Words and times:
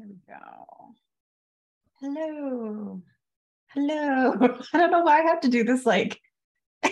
Here 0.00 0.08
we 0.08 0.16
go. 0.26 0.94
Hello. 2.00 3.02
Hello. 3.68 4.32
I 4.72 4.78
don't 4.78 4.90
know 4.90 5.02
why 5.02 5.20
I 5.20 5.24
have 5.24 5.42
to 5.42 5.50
do 5.50 5.62
this 5.62 5.84
like 5.84 6.18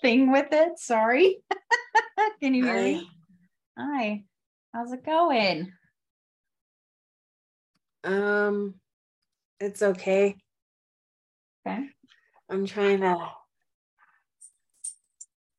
thing 0.00 0.32
with 0.32 0.46
it. 0.52 0.78
Sorry. 0.78 1.42
Can 2.40 2.54
you 2.54 2.64
hear 2.64 2.82
me? 2.82 3.10
Hi. 3.76 4.24
How's 4.72 4.92
it 4.92 5.04
going? 5.04 5.70
Um, 8.04 8.76
it's 9.60 9.82
okay. 9.82 10.34
Okay. 11.66 11.88
I'm 12.48 12.64
trying 12.64 13.02
to 13.02 13.18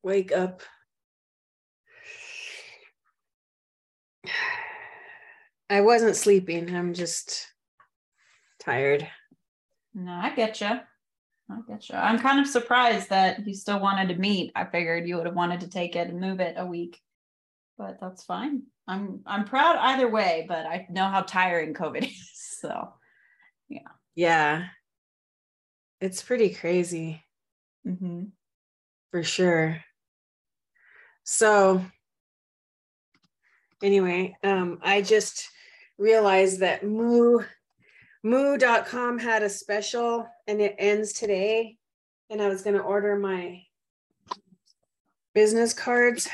wake 0.02 0.32
up. 0.32 0.64
I 5.70 5.82
wasn't 5.82 6.16
sleeping. 6.16 6.76
I'm 6.76 6.94
just 6.94 7.48
tired. 8.60 9.08
No, 9.94 10.12
I 10.12 10.34
get 10.36 10.62
you. 10.62 10.68
I 10.68 11.60
get 11.68 11.90
you. 11.90 11.96
I'm 11.96 12.20
kind 12.20 12.40
of 12.40 12.48
surprised 12.48 13.10
that 13.10 13.46
you 13.46 13.54
still 13.54 13.80
wanted 13.80 14.10
to 14.10 14.20
meet. 14.20 14.52
I 14.56 14.66
figured 14.66 15.08
you 15.08 15.18
would 15.18 15.26
have 15.26 15.36
wanted 15.36 15.62
to 15.62 15.70
take 15.70 15.96
it 15.96 16.08
and 16.08 16.20
move 16.20 16.40
it 16.40 16.56
a 16.58 16.66
week, 16.66 17.00
but 17.78 18.00
that's 18.00 18.24
fine. 18.24 18.64
I'm 18.88 19.22
I'm 19.26 19.46
proud 19.46 19.78
either 19.78 20.10
way, 20.10 20.46
but 20.48 20.66
I 20.66 20.88
know 20.90 21.08
how 21.08 21.22
tiring 21.22 21.74
COVID 21.74 22.04
is. 22.08 22.32
So, 22.62 22.94
Yeah. 23.68 23.88
Yeah. 24.16 24.66
It's 26.02 26.22
pretty 26.22 26.50
crazy 26.54 27.24
mhm. 27.86 28.32
for 29.12 29.24
sure. 29.24 29.84
So 31.24 31.84
anyway, 33.82 34.36
um 34.44 34.80
I 34.82 35.02
just 35.02 35.50
realized 36.00 36.62
that 36.62 36.84
moo 36.84 37.44
moo.com 38.24 39.20
had 39.20 39.44
a 39.44 39.50
special 39.50 40.28
and 40.48 40.60
it 40.62 40.76
ends 40.80 41.14
today 41.14 41.78
and 42.30 42.42
I 42.42 42.48
was 42.48 42.62
going 42.62 42.76
to 42.76 42.82
order 42.82 43.18
my 43.18 43.62
business 45.34 45.74
cards. 45.74 46.30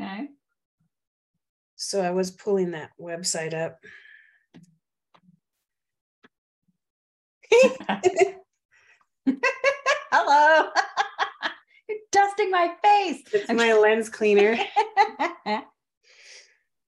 okay. 0.00 0.28
So 1.76 2.00
I 2.00 2.10
was 2.10 2.30
pulling 2.30 2.70
that 2.72 2.90
website 3.00 3.52
up. 3.52 3.78
Hello. 10.10 10.70
You're 11.88 11.98
dusting 12.10 12.50
my 12.50 12.72
face. 12.82 13.22
It's 13.32 13.52
my 13.52 13.74
lens 13.74 14.08
cleaner. 14.08 14.58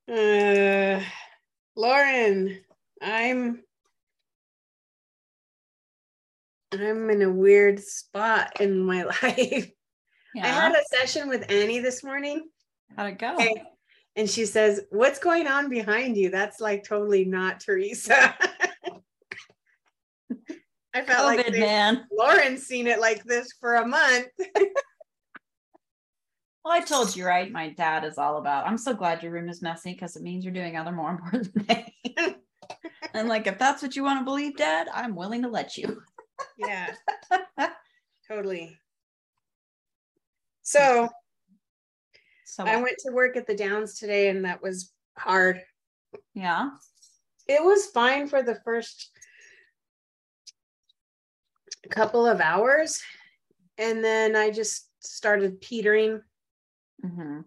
Uh, 0.08 1.00
Lauren, 1.76 2.58
I'm 3.02 3.62
I'm 6.72 7.10
in 7.10 7.22
a 7.22 7.30
weird 7.30 7.80
spot 7.80 8.60
in 8.60 8.80
my 8.80 9.04
life. 9.22 9.70
I 10.42 10.46
had 10.48 10.72
a 10.74 10.96
session 10.96 11.28
with 11.28 11.50
Annie 11.50 11.78
this 11.78 12.04
morning, 12.04 12.48
How'd 12.96 13.12
it 13.12 13.18
go? 13.18 13.34
Okay. 13.34 13.62
and 14.16 14.28
she 14.28 14.44
says, 14.44 14.82
"What's 14.90 15.18
going 15.18 15.46
on 15.46 15.68
behind 15.70 16.16
you?" 16.16 16.30
That's 16.30 16.60
like 16.60 16.84
totally 16.84 17.24
not 17.24 17.60
Teresa. 17.60 18.34
I 20.94 21.02
felt 21.02 21.18
COVID, 21.32 21.36
like 21.36 21.52
they- 21.52 21.60
man. 21.60 22.06
Lauren's 22.12 22.64
seen 22.66 22.86
it 22.86 23.00
like 23.00 23.22
this 23.24 23.48
for 23.60 23.76
a 23.76 23.86
month. 23.86 24.26
Well, 26.66 26.74
I 26.74 26.80
told 26.80 27.14
you, 27.14 27.24
right? 27.24 27.52
My 27.52 27.68
dad 27.68 28.02
is 28.02 28.18
all 28.18 28.38
about. 28.38 28.66
I'm 28.66 28.76
so 28.76 28.92
glad 28.92 29.22
your 29.22 29.30
room 29.30 29.48
is 29.48 29.62
messy 29.62 29.92
because 29.92 30.16
it 30.16 30.22
means 30.24 30.44
you're 30.44 30.52
doing 30.52 30.76
other 30.76 30.90
more 30.90 31.10
important 31.12 31.52
things. 31.64 32.34
and 33.14 33.28
like, 33.28 33.46
if 33.46 33.56
that's 33.56 33.84
what 33.84 33.94
you 33.94 34.02
want 34.02 34.18
to 34.18 34.24
believe, 34.24 34.56
Dad, 34.56 34.88
I'm 34.92 35.14
willing 35.14 35.42
to 35.42 35.48
let 35.48 35.76
you. 35.78 36.02
Yeah, 36.58 36.92
totally. 38.28 38.76
So 40.62 41.08
So 42.46 42.64
I 42.64 42.82
went 42.82 42.96
to 43.06 43.12
work 43.12 43.36
at 43.36 43.46
the 43.46 43.54
Downs 43.54 43.96
today, 43.96 44.28
and 44.28 44.44
that 44.44 44.60
was 44.60 44.92
hard. 45.16 45.62
yeah. 46.34 46.70
It 47.46 47.62
was 47.62 47.86
fine 47.86 48.26
for 48.26 48.42
the 48.42 48.58
first 48.64 49.12
couple 51.90 52.26
of 52.26 52.40
hours. 52.40 53.00
And 53.78 54.02
then 54.02 54.34
I 54.34 54.50
just 54.50 54.88
started 54.98 55.60
petering. 55.60 56.22
Hmm 57.02 57.40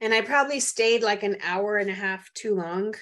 And 0.00 0.12
I 0.12 0.20
probably 0.20 0.58
stayed 0.58 1.02
like 1.02 1.22
an 1.22 1.36
hour 1.42 1.76
and 1.78 1.88
a 1.88 1.94
half 1.94 2.32
too 2.34 2.56
long. 2.56 2.94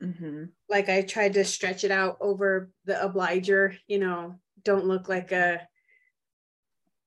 hmm 0.00 0.44
Like 0.68 0.88
I 0.88 1.02
tried 1.02 1.34
to 1.34 1.44
stretch 1.44 1.84
it 1.84 1.90
out 1.90 2.16
over 2.20 2.70
the 2.86 3.02
obliger, 3.04 3.76
you 3.86 3.98
know, 3.98 4.40
don't 4.64 4.86
look 4.86 5.08
like 5.08 5.32
a 5.32 5.66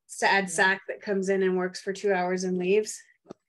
sad 0.07 0.49
sack 0.49 0.81
that 0.87 1.01
comes 1.01 1.29
in 1.29 1.41
and 1.41 1.57
works 1.57 1.81
for 1.81 1.93
two 1.93 2.13
hours 2.13 2.43
and 2.43 2.57
leaves. 2.57 3.01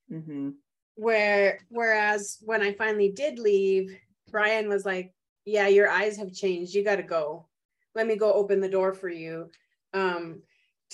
hmm 0.08 0.50
where 0.96 1.58
whereas 1.70 2.38
when 2.42 2.62
I 2.62 2.72
finally 2.72 3.10
did 3.10 3.40
leave, 3.40 3.90
Brian 4.30 4.68
was 4.68 4.86
like, 4.86 5.12
"Yeah, 5.44 5.66
your 5.66 5.88
eyes 5.90 6.16
have 6.18 6.32
changed. 6.32 6.72
You 6.72 6.84
got 6.84 6.96
to 6.96 7.02
go. 7.02 7.48
Let 7.96 8.06
me 8.06 8.14
go 8.16 8.32
open 8.32 8.60
the 8.60 8.68
door 8.68 8.94
for 8.94 9.08
you. 9.08 9.50
Um, 9.92 10.42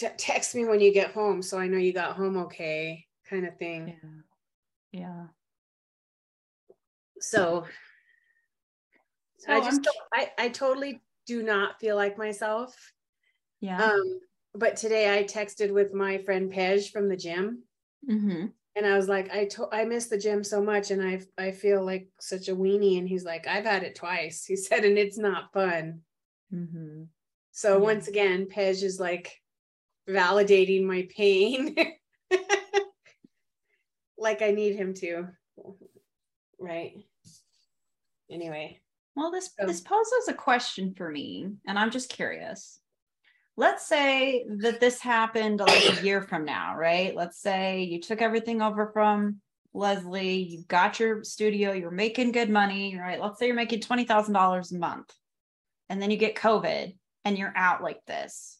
t- 0.01 0.09
text 0.17 0.55
me 0.55 0.65
when 0.65 0.81
you 0.81 0.93
get 0.93 1.13
home, 1.13 1.43
so 1.43 1.59
I 1.59 1.69
know 1.69 1.79
you 1.79 1.93
got 1.93 2.17
home 2.17 2.37
okay." 2.39 3.07
Kind 3.29 3.47
of 3.47 3.57
thing. 3.59 3.97
Yeah. 4.93 5.01
Yeah. 5.01 5.27
So, 7.21 7.67
So 9.39 9.53
I 9.53 9.61
just 9.61 9.87
I 10.13 10.31
I 10.39 10.49
totally 10.49 11.01
do 11.27 11.43
not 11.43 11.79
feel 11.81 11.97
like 11.97 12.19
myself. 12.19 12.93
yeah. 13.61 13.83
Um, 13.93 14.21
but 14.55 14.77
today 14.77 15.17
I 15.17 15.23
texted 15.25 15.73
with 15.73 15.95
my 15.95 16.19
friend 16.19 16.53
Pej 16.53 16.91
from 16.91 17.09
the 17.09 17.17
gym. 17.17 17.63
Mm-hmm. 18.11 18.47
And 18.77 18.87
I 18.87 18.97
was 18.97 19.09
like, 19.09 19.31
I 19.31 19.45
to- 19.47 19.69
I 19.73 19.85
miss 19.85 20.07
the 20.07 20.19
gym 20.19 20.43
so 20.45 20.63
much, 20.63 20.91
and 20.91 21.03
I 21.03 21.21
I 21.39 21.51
feel 21.53 21.85
like 21.85 22.09
such 22.21 22.49
a 22.49 22.57
weenie. 22.57 22.99
And 22.99 23.09
he's 23.09 23.25
like, 23.25 23.47
I've 23.47 23.65
had 23.67 23.83
it 23.85 23.95
twice. 23.95 24.45
He 24.49 24.57
said, 24.57 24.85
and 24.85 24.99
it's 24.99 25.19
not 25.19 25.53
fun. 25.53 26.01
Mm-hmm. 26.53 27.05
So 27.53 27.77
Yeah. 27.77 27.83
once 27.85 28.09
again, 28.09 28.47
Pej 28.47 28.83
is 28.83 28.99
like 28.99 29.31
validating 30.11 30.85
my 30.85 31.09
pain, 31.15 31.77
like 34.19 34.43
I 34.43 34.51
need 34.51 34.77
him 34.77 34.95
to. 34.95 35.29
Right. 36.59 36.95
Anyway. 38.31 38.81
Well, 39.17 39.31
this 39.31 39.51
So- 39.59 39.67
this 39.67 39.81
poses 39.81 40.29
a 40.29 40.35
question 40.35 40.95
for 40.95 41.11
me, 41.11 41.51
and 41.67 41.79
I'm 41.79 41.91
just 41.91 42.11
curious. 42.11 42.79
Let's 43.57 43.87
say 43.87 44.47
that 44.61 44.81
this 44.81 45.01
happened 45.01 45.61
like 45.61 45.99
a 45.99 46.03
year 46.03 46.23
from 46.23 46.45
now, 46.45 46.77
right? 46.77 47.15
Let's 47.15 47.39
say 47.41 47.83
you 47.83 48.01
took 48.01 48.23
everything 48.23 48.63
over 48.63 48.91
from 48.93 49.41
Leslie, 49.75 50.43
you 50.43 50.65
got 50.67 50.99
your 50.99 51.23
studio, 51.25 51.73
you're 51.73 51.91
making 51.91 52.33
good 52.33 52.49
money, 52.49 52.97
right? 52.99 53.21
Let's 53.21 53.39
say 53.39 53.47
you're 53.47 53.57
making 53.57 53.81
twenty 53.81 54.05
thousand 54.05 54.35
dollars 54.35 54.73
a 54.73 54.79
month, 54.79 55.13
and 55.89 56.01
then 56.01 56.11
you 56.11 56.17
get 56.17 56.37
COVID 56.37 56.97
and 57.25 57.37
you're 57.39 57.53
out 57.55 57.83
like 57.83 58.05
this. 58.07 58.59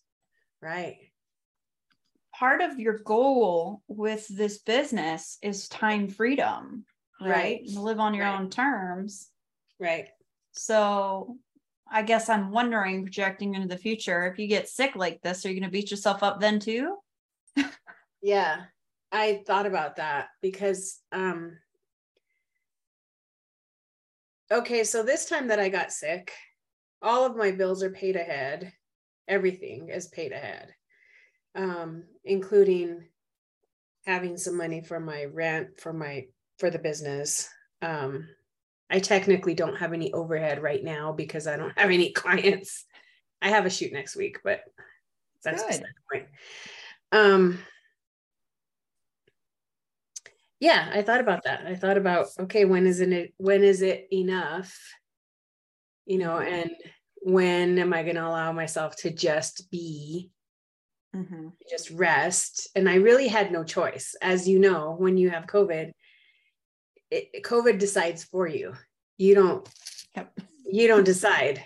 Right. 0.61 1.10
Part 2.41 2.63
of 2.63 2.81
your 2.81 2.97
goal 3.01 3.83
with 3.87 4.27
this 4.29 4.61
business 4.61 5.37
is 5.43 5.69
time 5.69 6.09
freedom, 6.09 6.87
right? 7.21 7.61
Right. 7.63 7.69
Live 7.77 8.01
on 8.01 8.15
your 8.15 8.25
Right. 8.25 8.41
own 8.41 8.49
terms. 8.49 9.29
Right. 9.79 10.09
So 10.53 11.37
I 11.93 12.01
guess 12.01 12.31
I'm 12.31 12.51
wondering, 12.51 13.03
projecting 13.03 13.55
into 13.55 13.69
the 13.69 13.77
future, 13.77 14.27
if 14.27 14.39
you 14.39 14.49
get 14.49 14.71
sick 14.71 14.97
like 14.97 15.21
this, 15.21 15.45
are 15.45 15.51
you 15.51 15.61
going 15.61 15.71
to 15.71 15.71
beat 15.71 15.91
yourself 15.91 16.23
up 16.23 16.41
then 16.41 16.59
too? 16.61 16.97
Yeah. 18.23 18.65
I 19.13 19.43
thought 19.47 19.67
about 19.67 19.97
that 19.97 20.29
because 20.41 20.99
um 21.13 21.59
okay, 24.51 24.85
so 24.85 25.03
this 25.03 25.27
time 25.27 25.49
that 25.49 25.61
I 25.61 25.69
got 25.69 25.93
sick, 25.93 26.33
all 27.03 27.27
of 27.27 27.37
my 27.37 27.51
bills 27.51 27.83
are 27.83 27.91
paid 27.91 28.17
ahead. 28.17 28.73
Everything 29.29 29.91
is 29.91 30.09
paid 30.09 30.33
ahead. 30.33 30.75
Um, 31.55 32.05
including 32.25 33.05
having 34.07 34.37
some 34.37 34.57
money 34.57 34.81
for 34.81 35.01
my 35.01 35.25
rent 35.25 35.81
for 35.81 35.93
my 35.93 36.27
for 36.59 36.71
the 36.71 36.79
business. 36.79 37.49
Um, 37.83 38.29
I 38.91 38.99
technically 38.99 39.55
don't 39.55 39.77
have 39.77 39.93
any 39.93 40.13
overhead 40.13 40.63
right 40.63 40.83
now 40.83 41.13
because 41.13 41.47
I 41.47 41.57
don't 41.57 41.73
have 41.79 41.91
any 41.91 42.13
clients. 42.13 42.85
I 43.43 43.49
have 43.49 43.67
a 43.67 43.71
shoot 43.71 43.93
next 43.93 44.17
week, 44.17 44.39
but 44.45 44.61
that's 45.43 45.63
Good. 45.63 45.81
the 45.81 45.87
point. 46.13 46.27
Um, 47.13 47.59
yeah, 50.61 50.91
I 50.93 51.03
thought 51.03 51.21
about 51.21 51.45
that. 51.45 51.67
I 51.67 51.75
thought 51.75 51.97
about 51.97 52.29
okay, 52.39 52.67
when 52.67 52.87
isn't 52.87 53.13
it 53.13 53.33
when 53.39 53.63
is 53.63 53.81
it 53.81 54.09
enough? 54.13 54.77
You 56.05 56.19
know, 56.19 56.39
and 56.39 56.71
when 57.23 57.79
am 57.79 57.93
I 57.93 58.03
going 58.03 58.17
to 58.17 58.27
allow 58.27 58.53
myself 58.53 58.97
to 58.97 59.11
just 59.11 59.71
be 59.71 60.31
Mm-hmm. 61.15 61.49
just 61.69 61.91
rest 61.91 62.69
and 62.77 62.89
i 62.89 62.95
really 62.95 63.27
had 63.27 63.51
no 63.51 63.65
choice 63.65 64.15
as 64.23 64.47
you 64.49 64.61
know 64.61 64.95
when 64.97 65.17
you 65.17 65.29
have 65.31 65.47
covid 65.47 65.91
it, 67.11 67.43
COVID 67.43 67.79
decides 67.79 68.23
for 68.25 68.47
you. 68.47 68.75
You 69.19 69.35
don't 69.35 69.69
Yep. 70.17 70.39
you 70.71 70.87
don't 70.87 71.05
decide. 71.05 71.63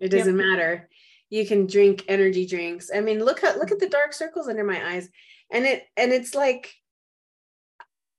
It 0.00 0.08
doesn't 0.10 0.36
matter. 0.36 0.88
You 1.28 1.46
can 1.46 1.66
drink 1.66 2.04
energy 2.08 2.46
drinks. 2.46 2.90
I 2.94 3.00
mean, 3.00 3.22
look 3.22 3.44
at 3.44 3.58
look 3.58 3.70
at 3.70 3.80
the 3.80 3.88
dark 3.88 4.14
circles 4.14 4.48
under 4.48 4.64
my 4.64 4.94
eyes. 4.94 5.08
And 5.52 5.66
it 5.66 5.82
and 5.96 6.12
it's 6.12 6.34
like 6.34 6.72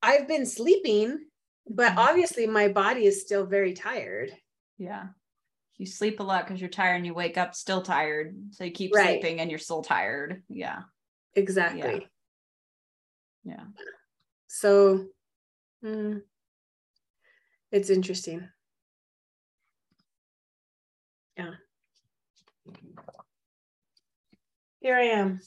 I've 0.01 0.27
been 0.27 0.45
sleeping, 0.45 1.25
but 1.68 1.94
Mhm. 1.94 1.98
obviously 1.98 2.45
my 2.48 2.68
body 2.68 3.06
is 3.06 3.22
still 3.22 3.45
very 3.45 3.74
tired. 3.74 4.31
Yeah. 4.77 5.07
You 5.80 5.86
sleep 5.86 6.20
a 6.20 6.24
lot 6.24 6.46
because 6.46 6.60
you're 6.60 6.70
tired 6.70 6.98
and 6.98 7.06
you 7.06 7.14
wake 7.14 7.38
up 7.38 7.56
still 7.56 7.81
tired. 7.81 8.36
So 8.52 8.66
you 8.66 8.72
keep 8.72 8.94
Right. 8.94 9.22
sleeping 9.22 9.40
and 9.40 9.50
you're 9.50 9.60
still 9.60 9.81
tired. 9.81 10.44
Yeah. 10.50 10.81
Exactly. 11.36 12.06
Yeah. 13.46 13.64
So 14.48 15.06
mm, 15.84 16.22
it's 17.72 17.90
interesting. 17.90 18.50
Yeah. 21.38 21.52
Here 24.82 24.98
I 24.98 25.04
am. 25.04 25.40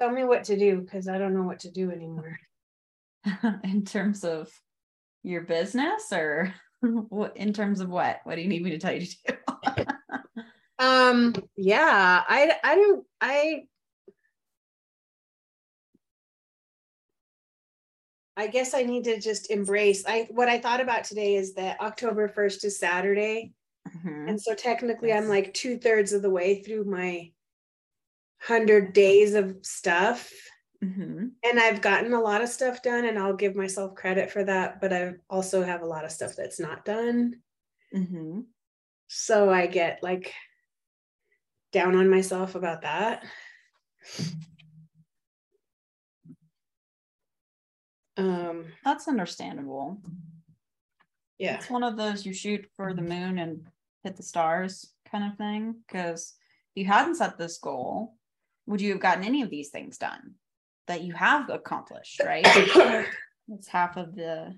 Tell 0.00 0.10
me 0.10 0.24
what 0.24 0.44
to 0.44 0.58
do 0.58 0.80
because 0.80 1.08
I 1.08 1.18
don't 1.18 1.34
know 1.34 1.42
what 1.42 1.60
to 1.60 1.70
do 1.70 1.90
anymore. 1.90 2.38
in 3.64 3.84
terms 3.84 4.24
of 4.24 4.50
your 5.22 5.42
business 5.42 6.10
or 6.10 6.54
in 7.36 7.52
terms 7.52 7.80
of 7.80 7.88
what? 7.88 8.20
What 8.24 8.36
do 8.36 8.42
you 8.42 8.48
need 8.48 8.62
me 8.62 8.70
to 8.70 8.78
tell 8.78 8.92
you 8.92 9.06
to 9.06 9.16
do? 9.26 9.84
Um, 10.80 11.34
yeah, 11.56 12.22
I 12.28 12.52
I 12.62 12.74
don't 12.76 13.04
I 13.20 13.64
I 18.36 18.46
guess 18.46 18.74
I 18.74 18.84
need 18.84 19.04
to 19.04 19.18
just 19.18 19.50
embrace. 19.50 20.04
I 20.06 20.28
what 20.30 20.48
I 20.48 20.60
thought 20.60 20.80
about 20.80 21.02
today 21.02 21.34
is 21.34 21.54
that 21.54 21.80
October 21.80 22.28
1st 22.28 22.64
is 22.64 22.78
Saturday. 22.78 23.52
Mhm. 23.88 24.28
And 24.28 24.40
so 24.40 24.54
technically 24.54 25.12
I'm 25.12 25.28
like 25.28 25.52
two 25.52 25.78
thirds 25.78 26.12
of 26.12 26.22
the 26.22 26.30
way 26.30 26.62
through 26.62 26.84
my 26.84 27.32
hundred 28.40 28.92
days 28.92 29.34
of 29.34 29.56
stuff. 29.62 30.32
Mhm. 30.82 31.32
And 31.42 31.58
I've 31.58 31.80
gotten 31.82 32.12
a 32.12 32.20
lot 32.20 32.42
of 32.42 32.48
stuff 32.48 32.82
done 32.82 33.04
and 33.04 33.18
I'll 33.18 33.34
give 33.34 33.56
myself 33.56 33.94
credit 33.96 34.30
for 34.30 34.44
that, 34.44 34.80
but 34.80 34.92
I 34.92 35.14
also 35.28 35.62
have 35.62 35.82
a 35.82 35.86
lot 35.86 36.04
of 36.04 36.12
stuff 36.12 36.36
that's 36.36 36.60
not 36.60 36.84
done. 36.84 37.42
Mhm. 37.94 38.46
So 39.08 39.50
I 39.50 39.66
get 39.66 40.02
like 40.02 40.34
down 41.72 41.96
on 41.96 42.08
myself 42.08 42.54
about 42.54 42.82
that. 42.82 43.24
Um, 48.16 48.72
That's 48.84 49.06
understandable. 49.06 50.00
yeah. 51.38 51.56
It's 51.56 51.70
one 51.70 51.84
of 51.84 51.96
those 51.96 52.26
you 52.26 52.32
shoot 52.32 52.68
for 52.76 52.92
the 52.94 53.02
moon 53.02 53.38
and 53.38 53.66
hit 54.02 54.16
the 54.16 54.22
stars 54.22 54.92
kind 55.10 55.30
of 55.30 55.38
thing. 55.38 55.84
Because 55.86 56.34
if 56.74 56.80
you 56.82 56.86
hadn't 56.86 57.14
set 57.16 57.38
this 57.38 57.58
goal, 57.58 58.16
would 58.66 58.80
you 58.80 58.90
have 58.92 59.00
gotten 59.00 59.24
any 59.24 59.42
of 59.42 59.50
these 59.50 59.70
things 59.70 59.98
done 59.98 60.34
that 60.88 61.02
you 61.02 61.12
have 61.14 61.48
accomplished? 61.50 62.20
Right. 62.24 62.44
That's 63.48 63.68
half 63.68 63.96
of 63.96 64.14
the 64.14 64.54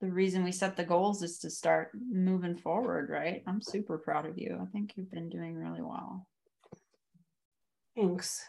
the 0.00 0.10
reason 0.10 0.44
we 0.44 0.52
set 0.52 0.76
the 0.76 0.84
goals 0.84 1.22
is 1.22 1.38
to 1.40 1.50
start 1.50 1.90
moving 1.94 2.56
forward. 2.56 3.08
Right. 3.10 3.42
I'm 3.46 3.62
super 3.62 3.98
proud 3.98 4.26
of 4.26 4.38
you. 4.38 4.58
I 4.60 4.66
think 4.66 4.92
you've 4.96 5.10
been 5.10 5.28
doing 5.28 5.54
really 5.56 5.82
well. 5.82 6.26
Thanks. 7.96 8.44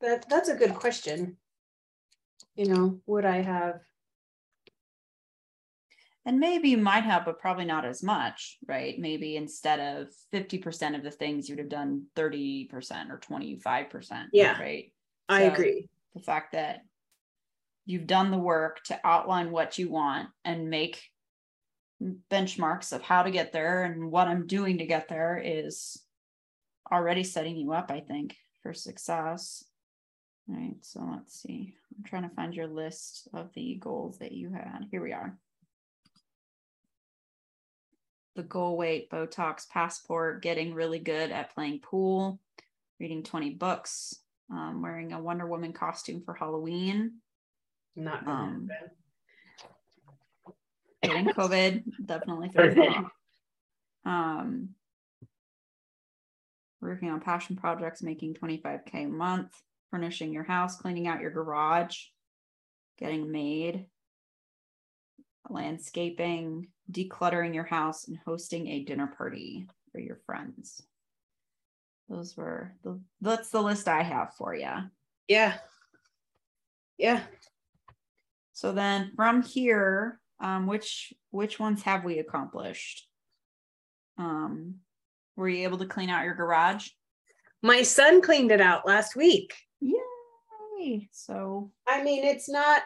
That 0.00 0.28
that's 0.28 0.48
a 0.48 0.56
good 0.56 0.74
question. 0.74 1.36
You 2.56 2.66
know, 2.66 3.00
would 3.06 3.24
I 3.24 3.40
have 3.42 3.80
And 6.24 6.38
maybe 6.38 6.68
you 6.68 6.78
might 6.78 7.02
have, 7.04 7.24
but 7.24 7.40
probably 7.40 7.64
not 7.64 7.84
as 7.84 8.02
much, 8.02 8.58
right? 8.68 8.96
Maybe 8.98 9.36
instead 9.36 9.80
of 9.80 10.08
50% 10.32 10.94
of 10.96 11.02
the 11.02 11.10
things 11.10 11.48
you'd 11.48 11.58
have 11.58 11.68
done 11.68 12.04
30% 12.14 13.10
or 13.10 13.18
25%. 13.18 14.26
Yeah. 14.32 14.60
Right. 14.60 14.92
I 15.28 15.46
So- 15.48 15.52
agree. 15.52 15.88
The 16.14 16.22
fact 16.22 16.52
that 16.52 16.80
you've 17.86 18.06
done 18.06 18.30
the 18.30 18.38
work 18.38 18.82
to 18.84 19.00
outline 19.04 19.50
what 19.50 19.78
you 19.78 19.90
want 19.90 20.28
and 20.44 20.70
make 20.70 21.02
benchmarks 22.30 22.92
of 22.92 23.02
how 23.02 23.22
to 23.22 23.30
get 23.30 23.52
there 23.52 23.84
and 23.84 24.10
what 24.10 24.28
I'm 24.28 24.46
doing 24.46 24.78
to 24.78 24.86
get 24.86 25.08
there 25.08 25.40
is 25.42 26.00
already 26.90 27.24
setting 27.24 27.56
you 27.56 27.72
up, 27.72 27.90
I 27.90 28.00
think, 28.00 28.36
for 28.62 28.74
success. 28.74 29.64
All 30.48 30.56
right. 30.56 30.76
So 30.82 31.00
let's 31.10 31.40
see. 31.40 31.74
I'm 31.96 32.04
trying 32.04 32.28
to 32.28 32.34
find 32.34 32.54
your 32.54 32.66
list 32.66 33.28
of 33.32 33.50
the 33.54 33.76
goals 33.80 34.18
that 34.18 34.32
you 34.32 34.50
had. 34.50 34.86
Here 34.90 35.02
we 35.02 35.12
are 35.12 35.36
the 38.34 38.42
goal 38.42 38.76
weight, 38.76 39.10
Botox 39.10 39.68
passport, 39.68 40.42
getting 40.42 40.74
really 40.74 40.98
good 40.98 41.30
at 41.30 41.54
playing 41.54 41.80
pool, 41.80 42.40
reading 42.98 43.22
20 43.22 43.50
books, 43.50 44.16
um, 44.50 44.82
wearing 44.82 45.12
a 45.12 45.20
Wonder 45.20 45.46
Woman 45.46 45.72
costume 45.72 46.22
for 46.24 46.34
Halloween, 46.34 47.14
Not 47.96 48.26
um, 48.26 48.68
getting 51.02 51.26
COVID, 51.34 51.82
definitely 52.04 52.48
throws 52.50 52.76
it 52.76 52.78
off. 52.78 53.12
Um, 54.04 54.70
working 56.80 57.10
on 57.10 57.20
passion 57.20 57.56
projects, 57.56 58.02
making 58.02 58.34
25K 58.34 59.06
a 59.06 59.08
month, 59.08 59.52
furnishing 59.90 60.32
your 60.32 60.44
house, 60.44 60.76
cleaning 60.76 61.06
out 61.06 61.20
your 61.20 61.30
garage, 61.30 61.96
getting 62.98 63.30
made, 63.30 63.86
landscaping, 65.48 66.68
decluttering 66.90 67.54
your 67.54 67.64
house, 67.64 68.08
and 68.08 68.18
hosting 68.24 68.68
a 68.68 68.84
dinner 68.84 69.12
party 69.16 69.66
for 69.92 70.00
your 70.00 70.18
friends. 70.26 70.82
Those 72.12 72.36
were 72.36 72.74
the 72.84 73.00
that's 73.22 73.48
the 73.48 73.62
list 73.62 73.88
I 73.88 74.02
have 74.02 74.34
for 74.34 74.54
you. 74.54 74.68
Yeah. 75.28 75.54
Yeah. 76.98 77.20
So 78.52 78.72
then 78.72 79.12
from 79.16 79.40
here, 79.40 80.20
um, 80.38 80.66
which 80.66 81.14
which 81.30 81.58
ones 81.58 81.82
have 81.84 82.04
we 82.04 82.18
accomplished? 82.18 83.08
Um, 84.18 84.74
were 85.36 85.48
you 85.48 85.62
able 85.62 85.78
to 85.78 85.86
clean 85.86 86.10
out 86.10 86.26
your 86.26 86.34
garage? 86.34 86.90
My 87.62 87.82
son 87.82 88.20
cleaned 88.20 88.52
it 88.52 88.60
out 88.60 88.86
last 88.86 89.16
week. 89.16 89.54
Yay! 89.80 91.08
So 91.12 91.70
I 91.88 92.02
mean, 92.02 92.24
it's 92.24 92.50
not 92.50 92.82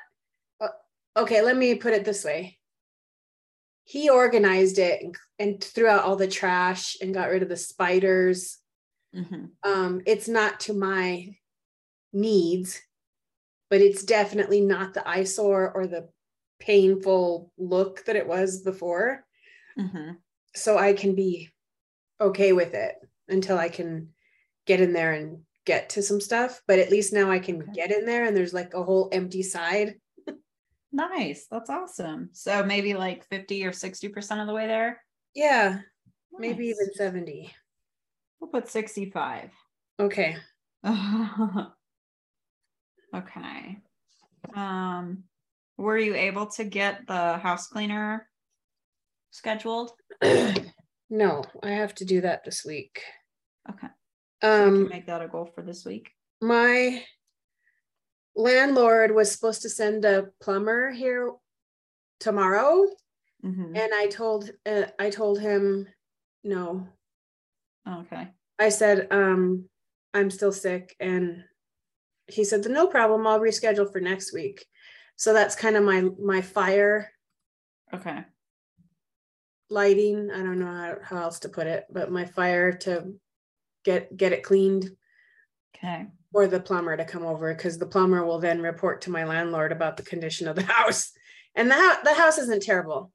uh, 0.61 0.69
okay. 1.17 1.43
Let 1.43 1.57
me 1.57 1.75
put 1.75 1.95
it 1.95 2.05
this 2.05 2.25
way. 2.25 2.59
He 3.83 4.09
organized 4.09 4.79
it 4.79 5.03
and, 5.03 5.17
and 5.41 5.65
threw 5.65 5.89
out 5.89 6.05
all 6.05 6.15
the 6.15 6.29
trash 6.29 6.97
and 7.03 7.13
got 7.13 7.29
rid 7.29 7.43
of 7.43 7.49
the 7.49 7.57
spiders. 7.57 8.59
Mhm, 9.17 9.57
Um, 9.63 10.03
it's 10.07 10.29
not 10.29 10.61
to 10.61 10.73
my 10.75 11.37
needs, 12.13 12.83
but 13.71 13.81
it's 13.83 14.05
definitely 14.05 14.61
not 14.63 14.95
the 14.95 15.09
eyesore 15.09 15.73
or 15.73 15.87
the 15.87 16.11
painful 16.61 17.53
look 17.59 18.05
that 18.07 18.17
it 18.17 18.29
was 18.29 18.63
before. 18.63 19.27
mhm. 19.77 20.23
So 20.55 20.79
I 20.79 20.93
can 20.95 21.15
be 21.15 21.51
okay 22.21 22.53
with 22.55 22.75
it 22.75 22.97
until 23.29 23.59
I 23.59 23.69
can 23.71 24.15
get 24.67 24.81
in 24.81 24.93
there 24.95 25.13
and 25.15 25.45
get 25.67 25.91
to 25.91 26.03
some 26.03 26.21
stuff. 26.21 26.63
But 26.67 26.79
at 26.81 26.91
least 26.91 27.13
now 27.13 27.31
I 27.31 27.39
can 27.41 27.69
Okay. 27.69 27.73
get 27.73 27.93
in 27.93 28.07
there 28.07 28.27
and 28.27 28.37
there's 28.37 28.55
like 28.55 28.75
a 28.75 28.85
whole 28.85 29.09
empty 29.13 29.43
side. 29.43 30.01
nice. 30.93 31.47
That's 31.51 31.71
awesome. 31.71 32.31
So 32.33 32.65
maybe 32.65 32.95
like 32.95 33.25
50 33.29 33.65
or 33.65 33.73
60% 33.73 34.41
of 34.41 34.47
the 34.47 34.55
way 34.55 34.67
there. 34.67 35.03
Yeah, 35.35 35.83
maybe 36.39 36.67
even 36.67 36.93
70. 36.95 37.55
We'll 38.41 38.51
put 38.51 38.69
65. 38.69 39.51
Okay. 40.01 40.37
okay. 43.15 43.79
Um, 44.55 45.25
were 45.77 45.99
you 45.99 46.15
able 46.15 46.47
to 46.53 46.65
get 46.65 47.07
the 47.07 47.39
house 47.39 47.67
cleaner 47.69 48.29
scheduled? 49.31 49.93
no, 51.11 51.43
I 51.63 51.71
have 51.71 51.95
to 51.97 52.05
do 52.05 52.21
that 52.23 52.45
this 52.45 52.65
week. 52.65 53.03
Okay. 53.69 53.89
So 54.43 54.49
we 54.65 54.71
can 54.71 54.83
Um 54.83 54.89
make 54.89 55.07
that 55.07 55.23
a 55.23 55.29
goal 55.29 55.51
for 55.55 55.63
this 55.63 55.85
week. 55.85 56.11
my 56.43 57.03
landlord 58.37 59.15
was 59.15 59.33
supposed 59.33 59.63
to 59.63 59.69
send 59.71 60.05
a 60.05 60.27
plumber 60.43 60.91
here 60.91 61.33
tomorrow 62.21 62.87
Mhm. 63.45 63.77
and 63.77 63.95
I 63.95 64.09
told 64.09 64.51
uh, 64.67 64.87
I 64.99 65.09
told 65.11 65.41
him 65.41 65.87
no. 66.45 66.87
Okay. 67.89 68.29
I 68.59 68.69
said 68.71 69.09
um 69.11 69.69
I'm 70.15 70.31
still 70.31 70.53
sick 70.53 70.97
and 70.99 71.45
he 72.27 72.45
said 72.45 72.65
no 72.69 72.87
problem 72.87 73.27
I'll 73.27 73.41
reschedule 73.41 73.91
for 73.91 74.01
next 74.01 74.33
week. 74.33 74.65
So 75.17 75.33
that's 75.33 75.55
kind 75.55 75.77
of 75.77 75.85
my 75.85 76.09
my 76.21 76.41
fire 76.41 77.11
Okay. 77.93 78.25
lighting. 79.71 80.31
I 80.31 80.39
don't 80.39 80.59
know 80.59 80.67
how, 80.67 80.97
how 81.03 81.23
else 81.23 81.41
to 81.41 81.49
put 81.49 81.67
it, 81.67 81.85
but 81.91 82.11
my 82.11 82.25
fire 82.25 82.73
to 82.79 83.15
get 83.85 84.17
get 84.17 84.33
it 84.33 84.43
cleaned 84.43 84.91
Okay. 85.77 86.07
or 86.33 86.47
the 86.47 86.61
plumber 86.61 86.97
to 86.97 87.05
come 87.05 87.25
over 87.25 87.55
because 87.55 87.79
the 87.79 87.87
plumber 87.87 88.25
will 88.25 88.39
then 88.39 88.61
report 88.61 89.03
to 89.03 89.11
my 89.11 89.25
landlord 89.25 89.73
about 89.73 89.97
the 89.97 90.03
condition 90.03 90.49
of 90.49 90.57
the 90.57 90.63
house 90.77 91.13
And 91.55 91.71
the, 91.71 91.99
the 92.05 92.15
house 92.15 92.39
isn't 92.39 92.63
terrible. 92.63 93.13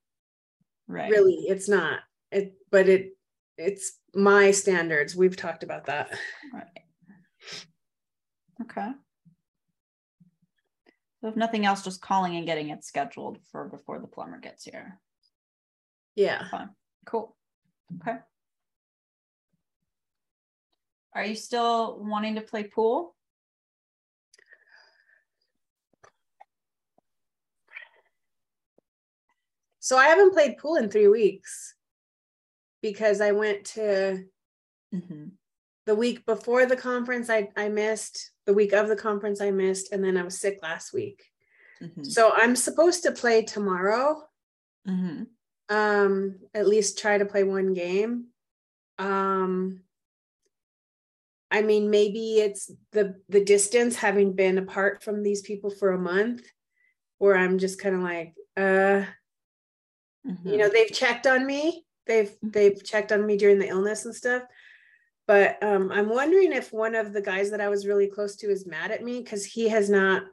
Right. 0.87 1.11
Really, 1.11 1.45
it's 1.47 1.69
not. 1.69 1.99
It, 2.31 2.53
but 2.71 2.89
it, 2.89 3.15
it's 3.61 3.99
my 4.13 4.51
standards. 4.51 5.15
We've 5.15 5.35
talked 5.35 5.63
about 5.63 5.85
that. 5.85 6.11
Right. 6.53 6.65
Okay. 8.61 8.91
So 11.21 11.27
if 11.27 11.35
nothing 11.35 11.65
else, 11.65 11.83
just 11.83 12.01
calling 12.01 12.35
and 12.35 12.45
getting 12.45 12.69
it 12.69 12.83
scheduled 12.83 13.37
for 13.51 13.67
before 13.67 13.99
the 13.99 14.07
plumber 14.07 14.39
gets 14.39 14.63
here. 14.63 14.99
Yeah. 16.15 16.47
Fine. 16.49 16.69
Cool. 17.05 17.35
Okay. 18.01 18.17
Are 21.13 21.25
you 21.25 21.35
still 21.35 21.99
wanting 22.01 22.35
to 22.35 22.41
play 22.41 22.63
pool? 22.63 23.15
So 29.79 29.97
I 29.97 30.05
haven't 30.05 30.33
played 30.33 30.57
pool 30.57 30.75
in 30.75 30.89
three 30.89 31.07
weeks 31.07 31.75
because 32.81 33.21
I 33.21 33.31
went 33.31 33.65
to 33.75 34.25
Mm-hmm. 34.93 35.27
the 35.85 35.95
week 35.95 36.25
before 36.25 36.65
the 36.65 36.75
conference 36.75 37.29
I, 37.29 37.47
I 37.55 37.69
missed 37.69 38.31
the 38.45 38.53
week 38.53 38.73
of 38.73 38.89
the 38.89 38.95
conference 38.97 39.39
i 39.39 39.51
missed 39.51 39.93
and 39.93 40.03
then 40.03 40.17
i 40.17 40.21
was 40.23 40.37
sick 40.37 40.59
last 40.61 40.93
week 40.93 41.23
Mm-hmm. 41.81 42.03
so 42.03 42.31
i'm 42.35 42.57
supposed 42.57 43.03
to 43.03 43.13
play 43.13 43.43
tomorrow 43.43 44.21
Mm-hmm. 44.85 45.23
um 45.73 46.39
at 46.53 46.67
least 46.67 46.99
try 46.99 47.17
to 47.17 47.25
play 47.25 47.43
one 47.45 47.73
game 47.73 48.25
um 48.99 49.79
i 51.49 51.61
mean 51.61 51.89
maybe 51.89 52.39
it's 52.39 52.69
the 52.91 53.15
the 53.29 53.45
distance 53.45 53.95
having 53.95 54.33
been 54.33 54.57
apart 54.57 55.03
from 55.03 55.23
these 55.23 55.41
people 55.41 55.69
for 55.69 55.91
a 55.93 55.97
month 55.97 56.41
where 57.19 57.37
i'm 57.37 57.57
just 57.57 57.79
kind 57.79 57.95
of 57.95 58.01
like 58.01 58.33
uh 58.57 59.05
Mm-hmm. 60.27 60.49
you 60.49 60.57
know 60.57 60.67
they've 60.69 60.91
checked 60.91 61.25
on 61.25 61.45
me 61.45 61.85
they've 62.07 62.31
Mhm. 62.43 62.53
they've 62.53 62.83
checked 62.83 63.11
on 63.11 63.25
me 63.25 63.37
during 63.37 63.59
the 63.59 63.67
illness 63.67 64.05
and 64.05 64.15
stuff 64.15 64.43
but 65.27 65.61
um, 65.63 65.91
i'm 65.91 66.09
wondering 66.09 66.51
if 66.51 66.73
one 66.73 66.95
of 66.95 67.13
the 67.13 67.21
guys 67.21 67.51
that 67.51 67.61
i 67.61 67.69
was 67.69 67.87
really 67.87 68.07
close 68.07 68.35
to 68.37 68.49
is 68.49 68.65
mad 68.65 68.91
at 68.91 69.03
me 69.03 69.21
because 69.21 69.45
he 69.45 69.69
has 69.69 69.89
not 69.89 70.23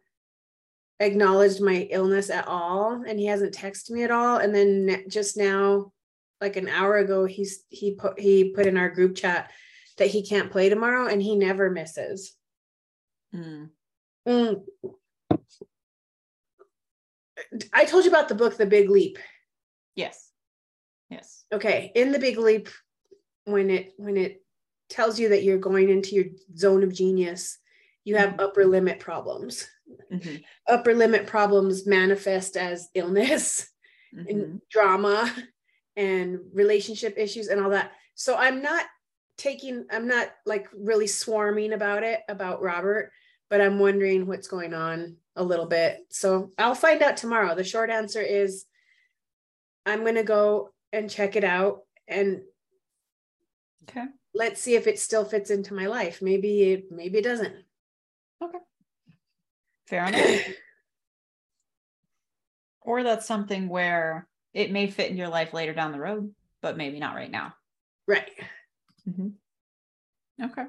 acknowledged 1.00 1.60
my 1.60 1.87
illness 1.90 2.28
at 2.30 2.48
all 2.48 3.04
and 3.06 3.20
he 3.20 3.26
hasn't 3.26 3.54
texted 3.54 3.90
me 3.90 4.02
at 4.02 4.10
all 4.10 4.38
and 4.38 4.52
then 4.54 5.04
just 5.08 5.37
now 5.37 5.92
like 6.40 6.56
an 6.56 6.68
hour 6.68 6.96
ago 6.96 7.25
he's 7.25 7.64
he 7.68 7.94
put 7.94 8.18
he 8.18 8.50
put 8.50 8.66
in 8.66 8.76
our 8.76 8.88
group 8.90 9.14
chat 9.14 9.50
that 9.98 10.08
he 10.08 10.22
can't 10.26 10.50
play 10.50 10.68
tomorrow 10.68 11.06
and 11.06 11.22
he 11.22 11.37
never 11.37 11.70
misses 11.70 12.34
Mm. 13.34 13.68
Mm. 14.26 14.62
i 17.72 17.84
told 17.84 18.04
you 18.04 18.10
about 18.10 18.28
the 18.28 18.34
book 18.34 18.56
the 18.56 18.66
big 18.66 18.88
leap 18.90 19.18
Yes. 19.94 20.27
Yes. 21.10 21.44
okay 21.52 21.90
in 21.94 22.12
the 22.12 22.18
big 22.18 22.38
leap 22.38 22.68
when 23.44 23.70
it 23.70 23.94
when 23.96 24.16
it 24.16 24.42
tells 24.90 25.18
you 25.18 25.30
that 25.30 25.42
you're 25.42 25.58
going 25.58 25.88
into 25.88 26.14
your 26.14 26.26
zone 26.56 26.82
of 26.82 26.92
genius 26.92 27.58
you 28.04 28.16
have 28.16 28.38
upper 28.40 28.64
limit 28.66 29.00
problems 29.00 29.66
Mhm. 30.12 30.44
upper 30.66 30.94
limit 30.94 31.26
problems 31.26 31.86
manifest 31.86 32.56
as 32.56 32.88
illness 32.94 33.70
Mhm. 34.14 34.28
and 34.30 34.60
drama 34.70 35.34
and 35.96 36.38
relationship 36.52 37.14
issues 37.16 37.48
and 37.48 37.60
all 37.60 37.70
that 37.70 37.92
so 38.14 38.34
i'm 38.36 38.60
not 38.62 38.84
taking 39.38 39.86
i'm 39.90 40.06
not 40.06 40.28
like 40.46 40.68
really 40.74 41.06
swarming 41.06 41.72
about 41.72 42.02
it 42.02 42.20
about 42.28 42.60
robert 42.62 43.10
but 43.48 43.60
i'm 43.62 43.78
wondering 43.78 44.26
what's 44.26 44.48
going 44.48 44.74
on 44.74 45.16
a 45.36 45.42
little 45.42 45.66
bit 45.66 46.00
so 46.10 46.52
i'll 46.58 46.74
find 46.74 47.02
out 47.02 47.16
tomorrow 47.16 47.54
the 47.54 47.64
short 47.64 47.88
answer 47.90 48.20
is 48.20 48.66
i'm 49.86 50.00
going 50.00 50.14
to 50.16 50.22
go 50.22 50.72
and 50.92 51.11
check 51.11 51.37
it 51.37 51.45
out 51.45 51.83
and 52.07 52.42
Okay. 53.88 54.04
let's 54.35 54.61
see 54.61 54.75
if 54.75 54.87
it 54.87 54.99
still 54.99 55.25
fits 55.25 55.50
into 55.50 55.75
my 55.75 55.87
life 55.87 56.21
maybe 56.23 56.73
it 56.73 56.85
maybe 56.90 57.18
it 57.18 57.25
doesn't 57.25 57.54
Okay. 58.42 58.59
Fair 59.88 60.07
enough. 60.07 60.23
or 62.83 63.02
that's 63.02 63.26
something 63.26 63.68
where 63.68 64.28
it 64.54 64.71
may 64.71 64.87
fit 64.87 65.11
in 65.11 65.16
your 65.16 65.28
life 65.28 65.52
later 65.52 65.75
down 65.75 65.92
the 65.92 66.00
road, 66.00 66.33
but 66.62 66.76
maybe 66.76 67.00
not 67.00 67.14
right 67.14 67.30
now. 67.30 67.54
right 68.07 68.30
Mhm. 69.09 69.33
Okay. 70.42 70.64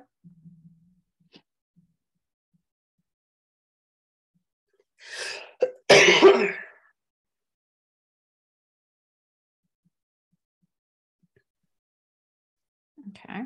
Okay. 13.30 13.44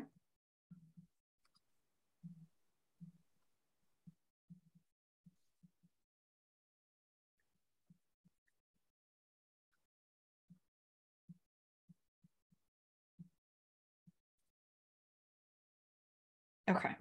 Okay. 16.70 16.96